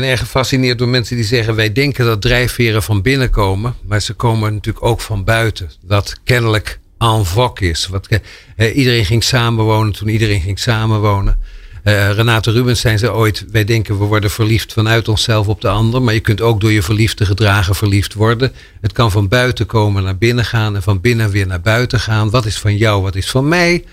[0.00, 4.00] ben erg gefascineerd door mensen die zeggen: wij denken dat drijfveren van binnen komen, maar
[4.00, 5.70] ze komen natuurlijk ook van buiten.
[5.82, 7.86] Dat kennelijk en vogue is.
[7.86, 8.08] Wat,
[8.56, 11.38] eh, iedereen ging samenwonen toen iedereen ging samenwonen.
[11.82, 15.68] Eh Renate Rubens zei ze ooit: wij denken we worden verliefd vanuit onszelf op de
[15.68, 18.52] ander, maar je kunt ook door je verliefd te gedragen verliefd worden.
[18.80, 22.30] Het kan van buiten komen naar binnen gaan en van binnen weer naar buiten gaan.
[22.30, 23.84] Wat is van jou, wat is van mij?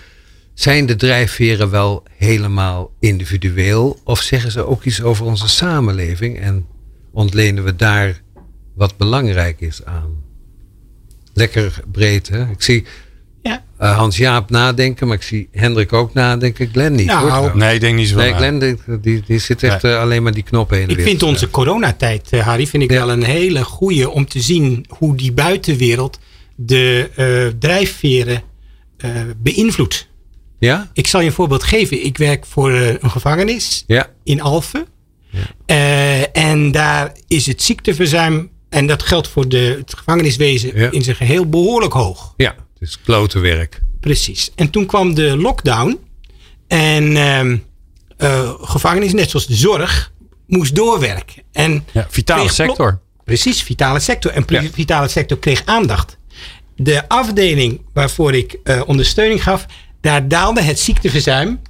[0.54, 4.00] Zijn de drijfveren wel helemaal individueel?
[4.04, 6.66] Of zeggen ze ook iets over onze samenleving en
[7.12, 8.22] ontlenen we daar
[8.76, 10.24] wat belangrijk is aan?
[11.34, 12.42] Lekker breed, hè?
[12.50, 12.86] Ik zie
[13.42, 13.64] Ja.
[13.78, 16.70] eh, Hans-Jaap nadenken, maar ik zie Hendrik ook nadenken.
[16.72, 17.06] Glenn niet.
[17.06, 17.58] Nou, hoor.
[17.58, 20.34] Nee, ik denk niet zo nee Glenn denkt- die, die zit echt eh, alleen maar
[20.34, 22.98] die knoppen heen en Ik weer vind onze coronatijd, eh, Harry, vind ik Ja.
[23.06, 26.20] wel een hele goede om te zien hoe die buitenwereld
[26.56, 28.42] de eh, drijfveren
[28.98, 30.10] eh, beïnvloedt.
[30.68, 30.90] Ja?
[30.94, 32.06] Ik zal je een voorbeeld geven.
[32.06, 34.10] Ik werk voor eh, een gevangenis Ja.
[34.24, 34.86] in Alphen.
[35.66, 40.92] Eh, en daar is het ziekteverzuim, en dat geldt voor de, het gevangeniswezen Ja.
[40.92, 42.34] in zijn geheel, behoorlijk hoog.
[42.38, 42.56] Ja.
[42.80, 43.82] Het is klote werk.
[44.00, 44.52] Precies.
[44.56, 46.00] En toen kwam de lockdown.
[46.68, 47.58] En ehm
[48.18, 50.12] eh, gevangenis, net zoals de zorg,
[50.48, 51.44] moest doorwerken.
[51.52, 53.00] En Ja, vitale sector.
[53.24, 54.32] Precies, vitale sector.
[54.32, 54.64] En Ja.
[54.74, 56.18] vitale sector kreeg aandacht.
[56.76, 59.66] De afdeling waarvoor ik ondersteuning gaf,
[60.02, 61.62] daar daalde het ziekteverzuim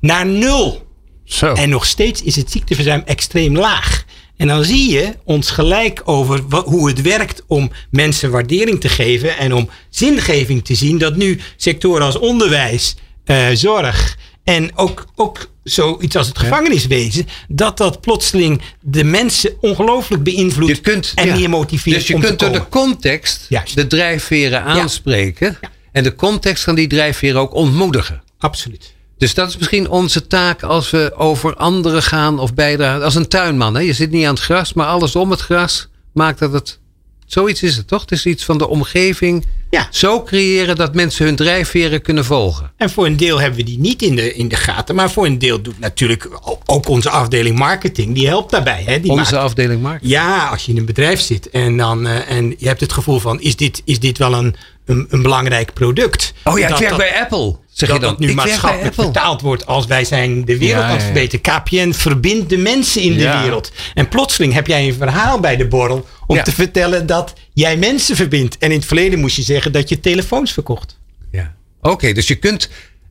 [0.00, 0.86] naar nul.
[1.24, 1.52] Zo.
[1.52, 4.04] En nog steeds is het ziekteverzuim extreem laag.
[4.36, 8.88] En dan zie je ons gelijk over wat, hoe het werkt om mensen waardering te
[8.88, 10.98] geven en om zingeving te zien.
[10.98, 17.76] Dat nu sectoren als onderwijs, eh, zorg en ook, ook zoiets als het gevangeniswezen, dat
[17.76, 21.34] dat plotseling de mensen ongelooflijk beïnvloedt Je kunt, en ja.
[21.34, 23.74] meer motiveert Dus je om kunt door de context Juist.
[23.74, 25.58] de drijfveren aanspreken.
[25.96, 28.22] En de context van die drijfveren ook ontmoedigen.
[28.38, 28.94] Absoluut.
[29.18, 33.02] Dus dat is misschien onze taak als we over anderen gaan of bijdragen.
[33.04, 33.74] Als een tuinman.
[33.74, 33.80] Hè?
[33.80, 36.78] Je zit niet aan het gras, maar alles om het gras maakt dat het.
[37.26, 38.00] Zoiets is het toch?
[38.00, 39.88] Het is iets van de omgeving Ja.
[39.90, 42.72] zo creëren dat mensen hun drijfveren kunnen volgen.
[42.76, 44.94] En voor een deel hebben we die niet in de, in de gaten.
[44.94, 46.28] Maar voor een deel doet natuurlijk
[46.64, 48.14] ook onze afdeling marketing.
[48.14, 48.82] Die helpt daarbij.
[48.86, 49.00] Hè?
[49.00, 50.06] Die Onze maakt- afdeling markt.
[50.08, 53.18] Ja, als je in een bedrijf zit en, dan, eh, en je hebt het gevoel
[53.18, 53.40] van...
[53.40, 54.54] is dit, is dit wel een,
[54.86, 56.32] een, een belangrijk product?
[56.44, 57.56] Oh ja, ik werk dat- bij Apple.
[57.72, 58.10] Zeg dat je dan?
[58.12, 61.40] dat nu ik maatschappelijk vertaald wordt als wij zijn de wereld aan het verbeteren.
[61.40, 63.72] KPN verbindt de mensen in de wereld.
[63.94, 68.16] En plotseling heb jij een verhaal bij de borrel om te vertellen dat jij mensen
[68.16, 68.58] verbindt.
[68.58, 70.98] En in het verleden moest je zeggen dat je telefoons verkocht.
[71.30, 71.54] Ja.
[71.80, 72.68] Oké, dus je kunt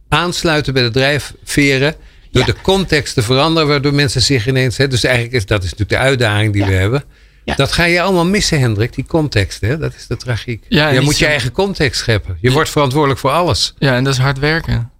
[0.10, 1.96] aansluiten bij de drijfveren.
[2.32, 2.54] Door Ja.
[2.54, 4.78] de context te veranderen, waardoor mensen zich ineens.
[4.78, 6.68] Hè, dus eigenlijk is dat is natuurlijk de uitdaging die Ja.
[6.68, 7.04] we hebben.
[7.46, 7.56] Ja.
[7.56, 9.62] Dat ga je allemaal missen, Hendrik, die context.
[9.62, 9.78] Hè?
[9.78, 10.66] Dat is de tragiek.
[10.70, 12.38] Ja, je moet je eigen context scheppen.
[12.42, 13.74] Je wordt verantwoordelijk voor alles.
[13.78, 14.92] Ja, en dat is hard werken.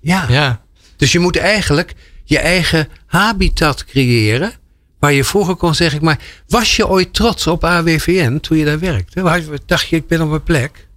[0.00, 0.24] Ja.
[0.28, 0.60] Ja.
[0.96, 1.94] Dus je moet eigenlijk
[2.24, 4.52] je eigen habitat creëren.
[4.98, 8.78] Waar je vroeger kon zeggen, maar was je ooit trots op AWVN toen je daar
[8.78, 9.20] werkte?
[9.22, 10.88] Waar- Dacht je, ik ben op mijn plek?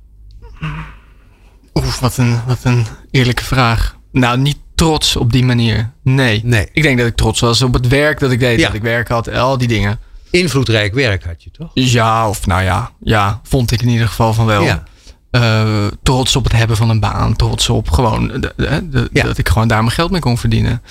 [1.74, 3.98] Oeh, wat een, wat een eerlijke vraag.
[4.12, 5.92] Nou, niet trots op die manier.
[6.04, 6.42] Nee.
[6.44, 6.68] Nee.
[6.74, 8.60] Ik denk dat ik trots was op het werk dat ik deed.
[8.60, 8.66] Ja.
[8.66, 9.30] Dat ik werk had.
[9.30, 10.00] Al die dingen.
[10.42, 11.72] Invloedrijk werk had je toch?
[11.74, 12.92] Ja, of nou ja.
[13.00, 14.64] Ja, vond ik in ieder geval van wel.
[14.64, 14.84] Ja.
[15.32, 17.36] Eh, trots op het hebben van een baan.
[17.36, 19.24] Trots op gewoon de- de- de- Ja.
[19.24, 20.82] dat ik gewoon daar mijn geld mee kon verdienen.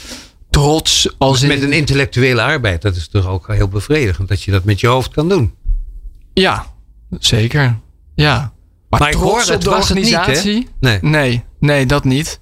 [0.50, 1.48] Trots als in...
[1.48, 4.86] Met een intellectuele arbeid, dat is toch ook heel bevredigend dat je dat met je
[4.86, 5.54] hoofd kan doen.
[6.34, 6.66] Ja,
[7.18, 7.78] zeker.
[8.14, 8.52] Ja.
[8.88, 10.18] Maar, Maar ik hoor, op het de was het niet, hè?
[10.18, 10.68] organisatie?
[10.80, 10.98] Nee.
[11.00, 12.40] Nee, nee, dat niet.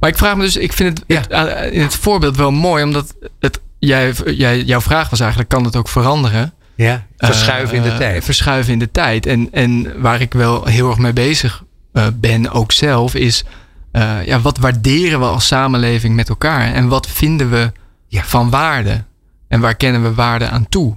[0.00, 1.20] Maar ik vraag me dus, ik vind het, Ja.
[1.20, 5.48] het, eh, in het voorbeeld wel mooi, omdat het, jij, jij, jouw vraag was eigenlijk,
[5.50, 6.52] kan het ook veranderen?
[6.74, 8.24] Ja, verschuiven in de Eh, tijd.
[8.24, 9.26] Verschuiven in de tijd.
[9.26, 11.62] En, en waar ik wel heel erg mee bezig
[11.92, 13.44] eh, ben, ook zelf, is
[13.92, 16.72] eh, ja, wat waarderen we als samenleving met elkaar?
[16.72, 17.72] En wat vinden we
[18.08, 18.22] Ja.
[18.24, 19.04] van waarde?
[19.48, 20.96] En waar kennen we waarde aan toe?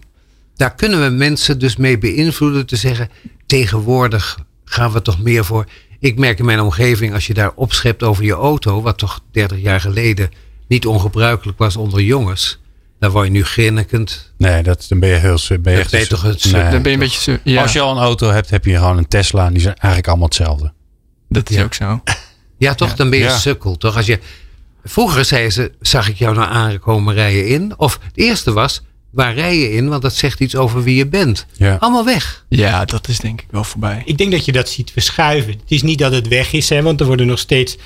[0.55, 3.09] Daar kunnen we mensen dus mee beïnvloeden te zeggen,
[3.45, 5.65] tegenwoordig gaan we toch meer voor.
[5.99, 9.61] Ik merk in mijn omgeving, als je daar opschept over je auto, wat toch 30
[9.61, 10.29] jaar geleden
[10.67, 12.59] niet ongebruikelijk was onder jongens,
[12.99, 14.33] dan word je nu grinnikend.
[14.37, 15.37] Nee, dat, dan ben je heel...
[15.37, 17.03] su- Ben je Dan echt ben je toch een suk- Nee, Dan ben je een
[17.09, 17.25] toch.
[17.25, 17.39] beetje...
[17.43, 19.45] Ja, Als je al een auto hebt, heb je gewoon een Tesla.
[19.45, 20.73] En die zijn eigenlijk allemaal hetzelfde.
[21.29, 21.63] dat is Ja.
[21.63, 22.01] ook zo.
[22.57, 22.93] Ja, toch?
[22.95, 23.37] Dan ben je Ja.
[23.37, 23.95] sukkel, toch?
[23.97, 24.19] Als je,
[24.83, 27.73] vroeger zei ze, zag ik jou nou aankomen rijden in?
[27.77, 29.89] Of het eerste was, waar rij je in?
[29.89, 31.45] Want dat zegt iets over wie je bent.
[31.53, 31.75] Ja.
[31.79, 32.45] Allemaal weg.
[32.49, 34.01] Ja, dat is denk ik wel voorbij.
[34.05, 35.51] Ik denk dat je dat ziet verschuiven.
[35.51, 37.77] Het is niet dat het weg is, hè, want er worden nog steeds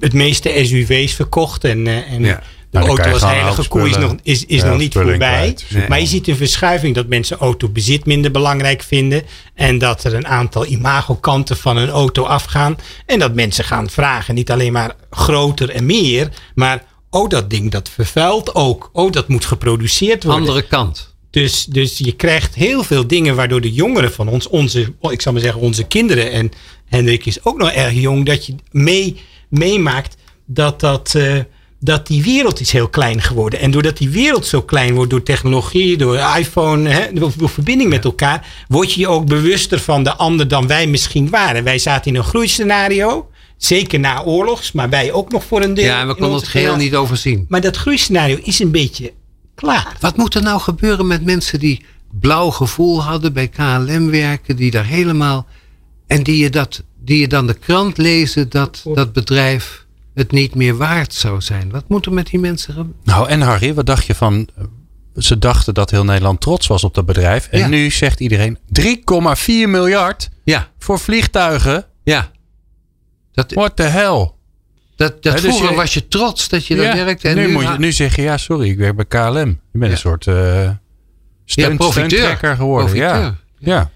[0.00, 1.64] het meeste SUV's verkocht.
[1.64, 2.42] En, eh, en Ja.
[2.70, 5.16] De Nou, auto als heilige koe is nog, is, is nog niet voorbij.
[5.16, 5.64] kwijt.
[5.68, 5.88] Nee.
[5.88, 9.22] Maar je ziet een verschuiving dat mensen autobezit minder belangrijk vinden.
[9.54, 12.76] En dat er een aantal imagokanten van een auto afgaan.
[13.06, 16.28] En dat mensen gaan vragen, niet alleen maar groter en meer.
[16.54, 18.90] Maar, oh dat ding dat vervuilt ook.
[18.92, 20.40] Oh dat moet geproduceerd worden.
[20.40, 21.14] Andere kant.
[21.30, 25.32] Dus, dus je krijgt heel veel dingen waardoor de jongeren van ons, onze, ik zal
[25.32, 26.50] maar zeggen, onze kinderen, en
[26.86, 31.38] Hendrik is ook nog erg jong, dat je mee, meemaakt dat, dat, eh,
[31.86, 33.60] dat die wereld is heel klein geworden.
[33.60, 37.90] En doordat die wereld zo klein wordt door technologie, door iPhone, hè, door, door verbinding
[37.90, 41.64] met elkaar, word je je ook bewuster van de ander dan wij misschien waren.
[41.64, 43.30] Wij zaten in een groeiscenario.
[43.56, 45.84] Zeker na oorlogs, maar wij ook nog voor een deel.
[45.84, 47.46] Ja, en we konden het geheel niet overzien.
[47.48, 49.12] Maar dat groeiscenario is een beetje
[49.54, 49.96] klaar.
[50.00, 51.84] Wat moet er nou gebeuren met mensen die
[52.20, 55.46] blauw gevoel hadden bij KLM werken, die daar helemaal.
[56.06, 59.85] en die je, dat, die je dan de krant lezen dat dat bedrijf
[60.16, 61.70] het niet meer waard zou zijn?
[61.70, 63.00] Wat moet er met die mensen gebeuren?
[63.04, 64.48] Nou, en Harry, wat dacht je van...
[65.16, 67.46] Ze dachten dat heel Nederland trots was op dat bedrijf.
[67.50, 67.66] En Ja.
[67.66, 71.84] nu zegt iedereen 3,4 miljard Ja, voor vliegtuigen.
[72.04, 72.30] ja.
[73.32, 74.30] Dat, What the hell?
[74.96, 77.28] dat, dat dus vroeger je- was je trots dat je daar Ja, werkte.
[77.28, 79.48] En nu, nu, moet je, ha- nu zeg je, ja, sorry, ik werk bij KLM.
[79.48, 79.90] Je bent Ja.
[79.90, 80.70] een soort eh
[81.44, 82.36] steun, profiteur.
[82.56, 82.96] geworden.
[82.96, 83.36] Ja.
[83.58, 83.90] Ja.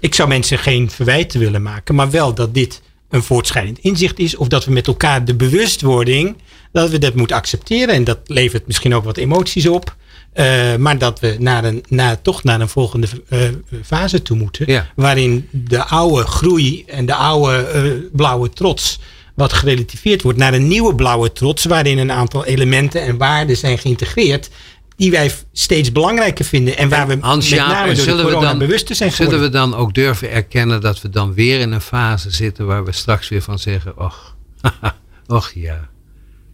[0.00, 2.82] Ik zou mensen geen verwijten willen maken, maar wel dat dit
[3.12, 4.36] een voortschrijdend inzicht is.
[4.36, 6.36] Of dat we met elkaar de bewustwording,
[6.72, 7.94] dat we dat moeten accepteren.
[7.94, 9.96] En dat levert misschien ook wat emoties op.
[10.32, 13.40] Eh, maar dat we naar een, naar, toch naar een volgende eh,
[13.84, 14.70] fase toe moeten.
[14.70, 14.86] Ja.
[14.96, 17.82] Waarin de oude groei en de oude eh,
[18.12, 18.98] blauwe trots
[19.34, 21.64] wat gerelativeerd wordt naar een nieuwe blauwe trots.
[21.64, 24.50] Waarin een aantal elementen en waarden zijn geïntegreerd.
[24.96, 26.76] Die wij steeds belangrijker vinden.
[26.76, 29.40] En waar we Hans met name en door de zullen we dan- bewuster zijn Zullen
[29.40, 32.92] we dan ook durven erkennen dat we dan weer in een fase zitten waar we
[32.92, 34.36] straks weer van zeggen: Och,
[35.26, 35.90] och ja.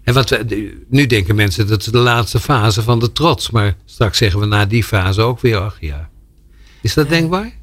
[0.03, 3.77] En wat we, nu denken mensen dat is de laatste fase van de trots, maar
[3.85, 6.09] straks zeggen we na die fase ook weer: Och ja.
[6.83, 7.58] Is dat denkbaar?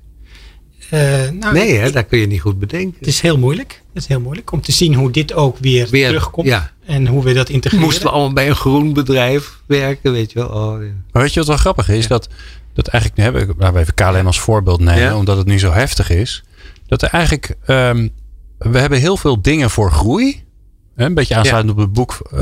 [0.90, 1.00] Eh,
[1.40, 1.92] nou, Nee, hè?
[1.92, 2.96] dat kun je niet goed bedenken.
[3.00, 3.82] Het is heel moeilijk.
[3.94, 6.48] Het is heel moeilijk om te zien hoe dit ook weer, Weer, terugkomt.
[6.48, 6.72] ja.
[6.86, 7.86] En hoe we dat integreren.
[7.86, 10.48] Moesten we allemaal bij een groen bedrijf werken, weet je wel?
[10.48, 10.90] Oh, ja.
[11.12, 12.08] Maar weet je wat wel grappig is?
[12.08, 12.28] Dat,
[12.74, 15.18] dat eigenlijk, nu hebben we, laten we even KLM als voorbeeld nemen, Ja.
[15.18, 16.44] omdat het nu zo heftig is.
[16.88, 18.08] Dat er eigenlijk, ehm,
[18.58, 20.44] we hebben heel veel dingen voor groei.
[20.96, 22.40] Hè, Een beetje aansluitend op het boek uh,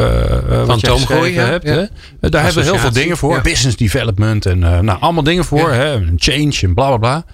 [0.66, 1.46] Toom geschreven Gooi, ja.
[1.46, 1.66] hebt.
[1.66, 1.88] Ja.
[2.20, 2.30] Hè?
[2.30, 3.36] Daar hebben we heel veel dingen voor.
[3.36, 3.42] ja.
[3.42, 5.70] Business development en eh, nou, allemaal dingen voor.
[5.70, 5.76] Ja.
[5.76, 6.00] Hè?
[6.16, 7.26] Change en bla bla bla.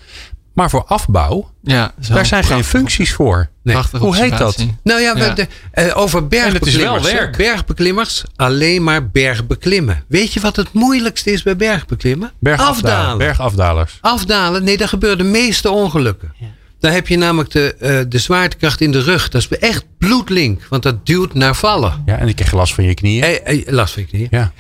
[0.54, 3.50] Maar voor afbouw, Ja, daar zijn geen functies voor.
[3.64, 3.78] Nee.
[4.00, 4.66] Hoe heet dat?
[4.84, 5.34] Nou ja, we- Ja.
[5.34, 6.60] De, eh, over bergbeklimmers.
[6.60, 7.20] het is wel hè.
[7.20, 7.38] werk.
[7.38, 10.04] Bergbeklimmers, alleen maar bergbeklimmen.
[10.08, 12.32] Weet je wat het moeilijkste is bij bergbeklimmen?
[12.39, 12.95] Bergafdalen.
[12.97, 13.18] Afdalen.
[13.18, 13.97] Bergafdalers.
[14.02, 16.34] Afdalen, nee, daar gebeuren de meeste ongelukken.
[16.80, 19.30] Dan heb je namelijk de, eh, de zwaartekracht in de rug.
[19.30, 22.04] Dat is echt bloedlink, want dat duwt naar vallen.
[22.06, 23.24] Ja, en ik krijg last van je knieën.
[23.24, 24.28] Eh, eh, last van je knieën.
[24.32, 24.52] Ja.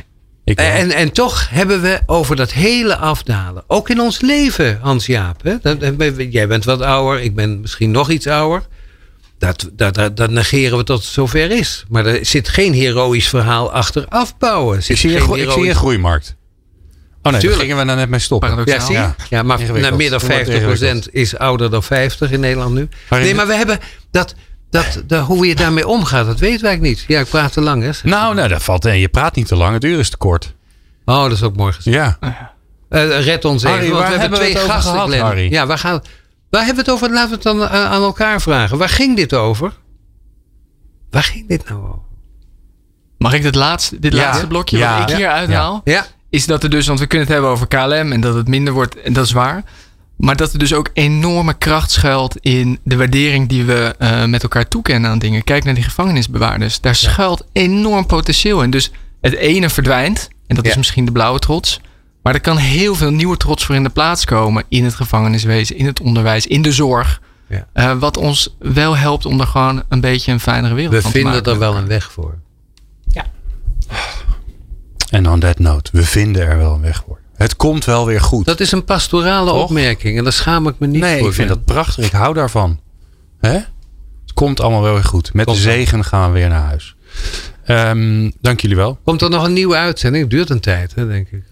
[0.57, 3.63] En, en toch hebben we over dat hele afdalen.
[3.67, 5.43] Ook in ons leven, Hans-Jaap.
[5.43, 8.61] hè, dat- dat- Jij bent wat ouder, ik ben misschien nog iets ouder.
[9.37, 11.85] Dat, dat, dat, dat negeren we tot het zover is.
[11.89, 14.73] Maar er zit geen heroïsch verhaal achter afbouwen.
[14.73, 16.35] Er ik, zit zie een geen gro- ik zie een groeimarkt.
[17.23, 18.61] Oh nee, daar gingen we nou net mee stoppen.
[18.65, 18.95] Ja, zie?
[18.95, 19.15] Ja.
[19.29, 22.87] Ja, maar naar meer dan Dat wordt 50% is ouder dan 50 in Nederland nu.
[23.09, 23.79] Nee, maar we hebben
[24.11, 24.35] dat,
[24.69, 27.03] dat, dat, hoe je daarmee omgaat, dat weten wij niet.
[27.07, 27.89] Ja, ik praat te lang, hè?
[28.03, 28.83] Nou, nou, dat valt.
[28.83, 29.73] Nee, je praat niet te lang.
[29.73, 30.53] Het uur is te kort.
[31.05, 31.95] Oh, dat is ook mooi gezegd.
[31.95, 32.17] Ja.
[32.89, 35.13] Eh, red ons even, Harry, want waar we hebben we twee over gasten, gehad.
[35.15, 35.51] Harry?
[35.51, 36.01] Ja, waar, gaan,
[36.49, 37.13] waar hebben we het over?
[37.13, 38.77] Laten we het dan eh, aan elkaar vragen.
[38.77, 39.73] Waar ging dit over?
[41.09, 41.99] Waar ging dit nou over?
[43.17, 44.19] Mag ik dit laatste, dit Ja.
[44.19, 44.99] laatste blokje Ja.
[44.99, 45.81] wat ik hier uithaal?
[45.83, 48.47] Ja, Is dat er dus, want we kunnen het hebben over KLM en dat het
[48.47, 49.63] minder wordt, en dat is waar.
[50.19, 54.43] Maar dat er dus ook enorme kracht schuilt in de waardering die we eh, met
[54.43, 55.43] elkaar toekennen aan dingen.
[55.43, 56.79] Kijk naar die gevangenisbewaarders.
[56.81, 58.69] Daar schuilt enorm potentieel in.
[58.69, 58.91] Dus
[59.21, 60.77] het ene verdwijnt, en dat is Ja.
[60.77, 61.81] misschien de blauwe trots.
[62.23, 64.63] Maar er kan heel veel nieuwe trots voor in de plaats komen.
[64.69, 67.21] In het gevangeniswezen, in het onderwijs, in de zorg.
[67.47, 67.67] Ja.
[67.73, 71.11] Eh, wat ons wel helpt om er gewoon een beetje een fijnere wereld we van
[71.11, 71.51] te vinden maken.
[71.51, 72.37] er wel een weg voor.
[75.09, 77.19] En on that note, we vinden er wel een weg voor.
[77.39, 78.45] Het komt wel weer goed.
[78.45, 79.63] Dat is een pastorale Toch?
[79.63, 81.27] opmerking en daar schaam ik me niet nee, voor.
[81.27, 82.05] ik vind dat prachtig.
[82.05, 82.79] Ik hou daarvan.
[83.39, 83.51] Hè?
[83.51, 85.33] Het komt allemaal wel weer goed.
[85.33, 86.95] Met de Komt zegen gaan we weer naar huis.
[87.63, 88.99] Ehm, dank jullie wel.
[89.03, 90.23] Komt er nog een nieuwe uitzending?
[90.23, 91.43] Het duurt een tijd, hè, denk ik.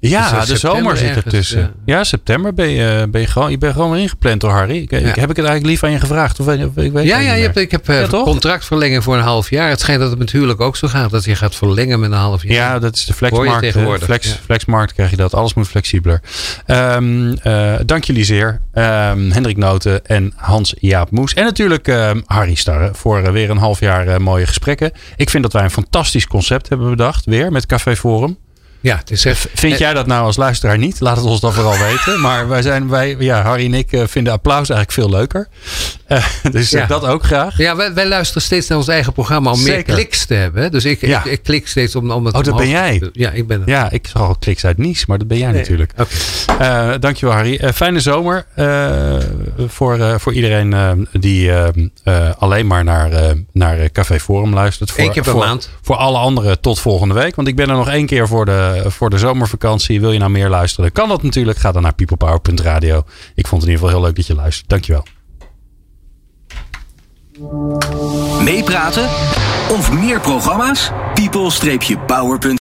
[0.00, 1.60] Ja, Dus, eh, de zomer zit ertussen.
[1.60, 1.96] ja.
[1.96, 2.04] Ja.
[2.04, 4.76] september ben je, ben je, gewoon, je bent gewoon weer ingepland door Harry.
[4.76, 4.98] Ik, Ja.
[4.98, 6.40] heb ik het eigenlijk lief aan je gevraagd?
[6.40, 9.68] Of, ik weet Ja, ja je hebt, ik heb eh, contractverlenging voor een half jaar.
[9.68, 11.10] Het schijnt dat het met huwelijk ook zo gaat.
[11.10, 12.52] Dat je gaat verlengen met een half jaar.
[12.52, 13.76] Ja, dat is de flexmarkt.
[13.76, 14.38] eh, Flex.
[14.44, 15.34] Flexmarkt krijg je dat.
[15.34, 16.20] Alles moet flexibeler.
[16.66, 18.60] Ehm, eh, dank jullie zeer.
[18.72, 21.34] Ehm, Hendrik Noten en Hans-Jaap Moes.
[21.34, 24.92] En natuurlijk ehm, Harry Starre voor eh, weer een half jaar eh, mooie gesprekken.
[25.16, 27.24] Ik vind dat wij een fantastisch concept hebben bedacht.
[27.24, 28.38] Weer met Café Forum.
[28.80, 29.46] Ja, het is echt...
[29.54, 31.00] Vind Eh, jij dat nou als luisteraar niet?
[31.00, 32.20] Laat het ons dan vooral weten.
[32.20, 35.48] Maar wij zijn, wij, ja, Harry en ik eh, vinden applaus eigenlijk veel leuker.
[36.06, 36.86] Eh, dus Ja.
[36.86, 37.56] dat ook graag.
[37.58, 40.70] Ja, wij, wij luisteren steeds naar ons eigen programma om meer kliks te hebben.
[40.70, 41.24] Dus ik, Ja.
[41.24, 42.98] ik, ik klik steeds om, om het Oh, dat ben jij?
[42.98, 43.68] te- Ja, ik ben het.
[43.68, 45.92] Ja, ik zag al kliks uit Nice, maar dat ben jij natuurlijk.
[45.98, 46.98] Oké.
[46.98, 47.72] Dankjewel Harry.
[47.74, 48.46] Fijne zomer
[49.68, 51.50] voor, voor iedereen die
[52.38, 54.90] alleen maar naar, naar Café Forum luistert.
[54.90, 55.70] Voor, Eén keer per voor, maand.
[55.82, 57.34] Voor alle anderen tot volgende week.
[57.36, 60.00] Want ik ben er nog één keer voor de, voor de zomervakantie.
[60.00, 60.92] Wil je nou meer luisteren?
[60.92, 61.58] Kan dat natuurlijk.
[61.58, 63.02] Ga dan naar peoplepower.radio.
[63.34, 64.68] Ik vond het in ieder geval heel leuk dat je luistert.
[64.68, 65.04] Dankjewel.
[68.42, 69.08] Meepraten
[69.68, 70.90] of meer programma's?
[71.14, 72.56] people-power.nl